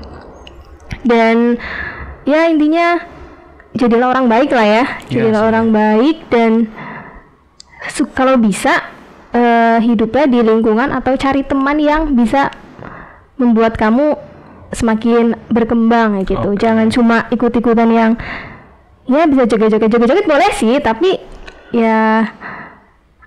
Dan 1.02 1.58
ya 2.22 2.46
intinya 2.46 3.02
jadilah 3.74 4.14
orang 4.14 4.30
baik 4.30 4.54
lah 4.54 4.66
ya. 4.66 4.84
Iya 5.10 5.26
Jadilah 5.26 5.42
sih. 5.42 5.48
orang 5.50 5.66
baik 5.74 6.16
dan 6.30 6.52
kalau 8.14 8.38
bisa 8.38 8.78
eh, 9.34 9.82
hiduplah 9.82 10.30
di 10.30 10.38
lingkungan 10.38 10.94
atau 10.94 11.18
cari 11.18 11.42
teman 11.42 11.82
yang 11.82 12.14
bisa 12.14 12.54
membuat 13.34 13.74
kamu 13.74 14.14
semakin 14.72 15.36
berkembang 15.48 16.18
ya 16.18 16.22
gitu. 16.26 16.48
Oke. 16.52 16.60
Jangan 16.60 16.88
cuma 16.88 17.28
ikut-ikutan 17.28 17.88
yang 17.88 18.12
ya 19.04 19.26
bisa 19.26 19.44
joget-joget 19.44 19.88
joget-joget 19.88 20.26
boleh 20.26 20.50
sih, 20.52 20.80
tapi 20.80 21.20
ya 21.70 22.26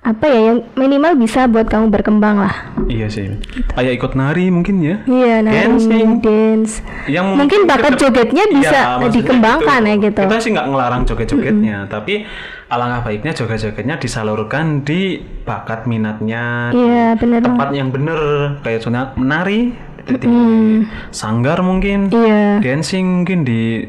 apa 0.05 0.29
ya 0.29 0.53
yang 0.53 0.58
minimal 0.77 1.17
bisa 1.17 1.49
buat 1.49 1.65
kamu 1.65 1.89
berkembang 1.89 2.38
lah. 2.38 2.53
iya 2.86 3.10
sih 3.10 3.41
kayak 3.73 3.97
ikut 3.97 4.13
nari 4.13 4.53
mungkin 4.53 4.77
ya 4.77 5.01
Iya, 5.01 5.41
nari, 5.41 5.58
Dancing. 5.65 6.21
dance. 6.21 6.86
yang 7.10 7.34
Mungkin 7.34 7.65
bakat 7.65 7.97
jogetnya 7.97 8.45
bisa 8.45 8.69
Iya, 8.69 9.01
maksudnya 9.01 9.15
dikembangkan 9.17 9.81
ya 9.81 9.95
gitu. 9.97 10.21
Kita 10.21 10.38
sih 10.38 10.53
nggak 10.53 10.67
ngelarang 10.69 11.01
joget-jogetnya, 11.10 11.89
tapi 11.89 12.21
alangkah 12.69 13.01
baiknya 13.01 13.34
joget-jogetnya 13.34 13.97
disalurkan 13.97 14.86
di 14.86 15.17
bakat 15.41 15.89
minatnya, 15.89 16.69
Iya, 16.69 17.17
bener 17.17 17.41
tempat 17.41 17.73
yang 17.73 17.89
bener, 17.89 18.19
kayak 18.62 18.86
contohnya 18.86 19.10
menari, 19.17 19.73
di, 20.05 20.27
Hmm. 20.27 20.77
sanggar 21.09 21.59
mungkin, 21.59 22.07
Iya. 22.09 22.61
dancing 22.61 23.23
mungkin 23.23 23.41
di 23.41 23.85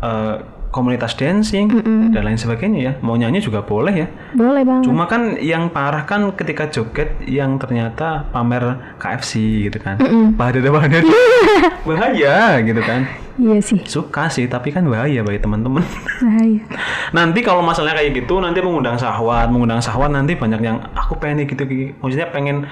eh, 0.00 0.36
komunitas 0.70 1.12
dancing 1.12 1.66
dan 2.14 2.22
lain 2.22 2.38
sebagainya 2.38 2.78
ya. 2.80 2.92
Mau 3.02 3.18
nyanyi 3.18 3.42
juga 3.42 3.60
boleh 3.60 3.90
ya. 3.92 4.08
Boleh 4.32 4.62
banget. 4.62 4.86
Cuma 4.86 5.04
kan 5.04 5.34
yang 5.36 5.68
parah 5.68 6.06
kan 6.06 6.30
ketika 6.32 6.70
joget 6.70 7.20
yang 7.26 7.58
ternyata 7.58 8.30
pamer 8.30 8.94
KFC 8.96 9.66
gitu 9.66 9.82
kan. 9.82 9.98
Bahaya 10.38 10.62
bahaya 10.62 11.02
bahaya 11.88 12.62
gitu 12.62 12.80
kan. 12.80 13.02
Iya 13.34 13.58
sih. 13.58 13.80
Suka 13.82 14.30
sih, 14.30 14.46
tapi 14.46 14.70
kan 14.70 14.86
bahaya 14.86 15.26
bagi 15.26 15.42
teman-teman. 15.42 15.82
Bahaya. 16.22 16.62
nanti 17.18 17.42
kalau 17.42 17.66
masalahnya 17.66 17.98
kayak 17.98 18.22
gitu, 18.22 18.38
nanti 18.38 18.62
mengundang 18.62 18.94
sahwat, 18.94 19.50
mengundang 19.50 19.82
sahwat 19.82 20.12
nanti 20.12 20.38
banyak 20.38 20.60
yang 20.60 20.78
aku 20.94 21.18
pengen 21.18 21.48
gitu, 21.50 21.66
gitu. 21.66 21.96
maksudnya 21.98 22.30
pengen 22.30 22.68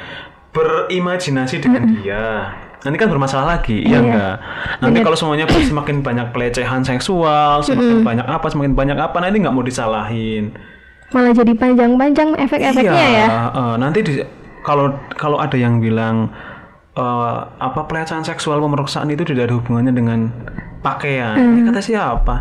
berimajinasi 0.53 1.61
dengan 1.61 1.83
dia. 1.93 2.53
Nanti 2.79 2.97
kan 2.97 3.09
bermasalah 3.09 3.59
lagi, 3.59 3.83
iya 3.83 3.91
Iya. 3.91 3.99
enggak? 4.01 4.35
Nanti 4.79 4.99
kalau 5.03 5.17
semuanya 5.19 5.45
semakin 5.51 6.01
banyak 6.01 6.31
pelecehan 6.31 6.83
seksual, 6.83 7.59
semakin 7.61 8.07
banyak 8.07 8.23
apa, 8.23 8.47
semakin 8.47 8.73
banyak 8.73 8.95
apa, 8.95 9.19
nanti 9.19 9.37
nggak 9.39 9.51
mau 9.51 9.63
disalahin. 9.63 10.55
Malah 11.09 11.33
jadi 11.33 11.53
panjang-panjang 11.53 12.37
efek-efeknya 12.39 12.93
iya, 12.93 13.25
ya. 13.25 13.27
eh, 13.51 13.75
nanti 13.77 13.99
di, 14.05 14.13
kalau 14.61 14.89
kalau 15.11 15.41
ada 15.41 15.57
yang 15.57 15.81
bilang 15.81 16.29
eh, 16.95 17.39
apa 17.59 17.81
pelecehan 17.85 18.23
seksual 18.23 18.61
pemerkosaan 18.61 19.09
itu 19.09 19.25
tidak 19.25 19.49
ada 19.49 19.55
hubungannya 19.57 19.91
dengan 19.91 20.29
pakaian, 20.79 21.35
Hmm. 21.35 21.57
ya 21.59 21.63
kata 21.71 21.81
siapa? 21.81 22.35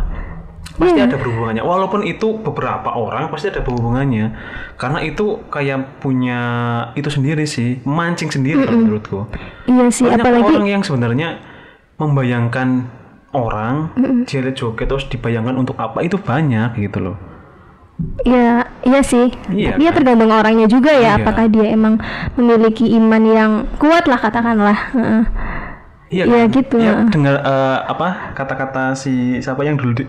Pasti 0.78 0.94
Iya. 0.94 1.10
ada 1.10 1.18
berhubungannya. 1.18 1.62
Walaupun 1.62 2.06
itu 2.06 2.38
beberapa 2.38 2.94
orang 2.94 3.28
pasti 3.28 3.50
ada 3.50 3.66
hubungannya. 3.66 4.30
Karena 4.78 5.02
itu 5.02 5.42
kayak 5.50 5.98
punya 5.98 6.40
itu 6.94 7.10
sendiri 7.10 7.44
sih, 7.44 7.82
mancing 7.82 8.30
sendiri 8.30 8.62
kalau 8.62 8.78
menurutku. 8.78 9.26
Iya 9.66 9.90
sih, 9.90 10.06
Banyak 10.06 10.22
apalagi 10.22 10.52
orang 10.54 10.68
yang 10.70 10.82
sebenarnya 10.86 11.28
membayangkan 11.98 12.86
orang 13.34 13.90
dia 14.24 14.40
joget 14.54 14.86
terus 14.88 15.04
dibayangkan 15.04 15.58
untuk 15.58 15.74
apa 15.76 16.00
itu 16.00 16.14
banyak 16.16 16.78
gitu 16.78 17.02
loh. 17.02 17.18
ya 18.22 18.62
iya 18.86 19.02
sih. 19.02 19.34
Iya, 19.50 19.74
Dia 19.74 19.90
kan? 19.90 19.96
tergantung 19.98 20.30
orangnya 20.30 20.70
juga 20.70 20.94
ya, 20.94 21.18
Iya. 21.18 21.26
apakah 21.26 21.50
dia 21.50 21.74
emang 21.74 21.98
memiliki 22.38 22.86
iman 22.94 23.22
yang 23.26 23.50
kuat 23.74 24.06
lah 24.06 24.22
katakanlah. 24.22 24.78
Iya 26.08 26.24
Iya, 26.24 26.46
kan? 26.46 26.54
gitu, 26.54 26.76
Ya, 26.78 27.04
dengar 27.04 27.42
eh, 27.42 27.78
apa 27.84 28.32
kata-kata 28.32 28.94
si 28.94 29.42
siapa 29.42 29.60
yang 29.60 29.74
dulu 29.74 29.98
di 29.98 30.04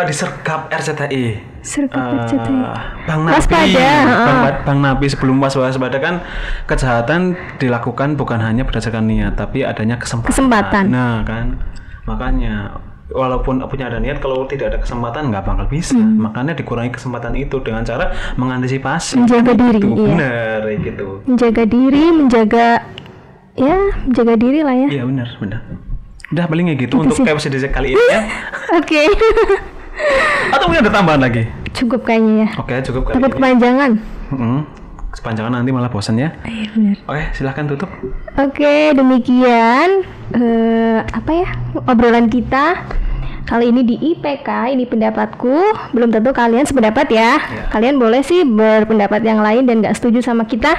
eh, 0.00 0.04
disergap 0.08 0.72
RCTI. 0.72 1.24
Sergap 1.62 2.00
Eh, 2.00 2.18
RCTI. 2.24 2.58
Bang 3.06 3.20
Nabi, 3.28 3.34
Waspada, 3.38 3.88
Bang. 4.08 4.40
Bang 4.64 4.78
Nabi 4.80 5.06
sebelum 5.06 5.36
was 5.38 5.54
waspada 5.54 5.98
kan 6.00 6.24
kejahatan 6.66 7.36
dilakukan 7.60 8.16
bukan 8.16 8.40
hanya 8.40 8.64
berdasarkan 8.64 9.06
niat 9.06 9.36
tapi 9.36 9.62
adanya 9.62 10.00
kesempatan. 10.00 10.32
Kesempatan. 10.32 10.84
Nah 10.90 11.22
kan 11.22 11.60
makanya 12.02 12.82
walaupun 13.12 13.62
punya 13.68 13.86
ada 13.92 14.00
niat 14.00 14.18
kalau 14.18 14.48
tidak 14.48 14.74
ada 14.74 14.78
kesempatan 14.80 15.30
nggak 15.30 15.44
bakal 15.44 15.66
bisa. 15.68 15.94
Hmm. 15.94 16.18
Makanya 16.18 16.56
dikurangi 16.56 16.90
kesempatan 16.90 17.36
itu 17.38 17.60
dengan 17.62 17.84
cara 17.84 18.10
mengantisipasi. 18.40 19.22
Menjaga 19.22 19.52
diri, 19.54 19.78
Itu 19.78 19.88
iya. 19.92 20.02
benar 20.08 20.60
gitu. 20.82 21.06
Menjaga 21.28 21.62
diri, 21.68 22.04
menjaga 22.10 22.66
ya, 23.54 23.76
menjaga 24.08 24.34
diri 24.34 24.60
lah 24.64 24.74
ya. 24.74 24.88
Iya 24.88 25.02
benar 25.06 25.28
benar. 25.38 25.60
Udah 26.32 26.48
paling 26.48 26.64
kayak 26.72 26.80
gitu 26.88 26.94
Itu 26.96 27.04
untuk 27.04 27.28
episode 27.28 27.60
kali 27.68 27.92
ini 27.92 28.04
ya. 28.08 28.20
Oke. 28.80 29.02
Atau 30.50 30.64
mungkin 30.68 30.84
ada 30.84 30.92
tambahan 30.92 31.20
lagi? 31.20 31.42
Cukup 31.72 32.04
kayaknya 32.04 32.34
ya. 32.44 32.48
Oke 32.58 32.74
cukup 32.82 33.02
kali 33.06 33.14
Takut 33.16 33.30
ini. 33.30 33.36
kepanjangan. 33.36 33.90
Mm-mm. 34.32 34.58
Sepanjangan 35.12 35.52
nanti 35.52 35.70
malah 35.70 35.92
bosan 35.92 36.16
ya. 36.16 36.32
Iya 36.44 36.66
benar. 36.72 36.96
Oke 37.04 37.22
silahkan 37.32 37.64
tutup. 37.68 37.90
Oke, 38.34 38.96
demikian 38.96 39.88
eh, 40.32 40.98
apa 41.04 41.30
ya 41.30 41.48
obrolan 41.84 42.28
kita 42.28 42.80
kali 43.44 43.68
ini 43.68 43.84
di 43.84 43.96
IPK. 44.00 44.72
Ini 44.72 44.84
pendapatku. 44.86 45.56
Belum 45.92 46.08
tentu 46.08 46.32
kalian 46.32 46.64
sependapat 46.64 47.12
ya. 47.12 47.36
Ya. 47.36 47.64
Kalian 47.68 48.00
boleh 48.00 48.24
sih 48.24 48.40
berpendapat 48.42 49.20
yang 49.20 49.44
lain 49.44 49.68
dan 49.68 49.84
nggak 49.84 49.96
setuju 49.96 50.24
sama 50.24 50.48
kita. 50.48 50.72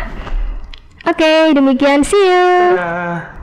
Oke, 1.03 1.51
demikian. 1.51 2.01
See 2.01 2.17
you. 2.17 2.73
Dadah. 2.73 3.42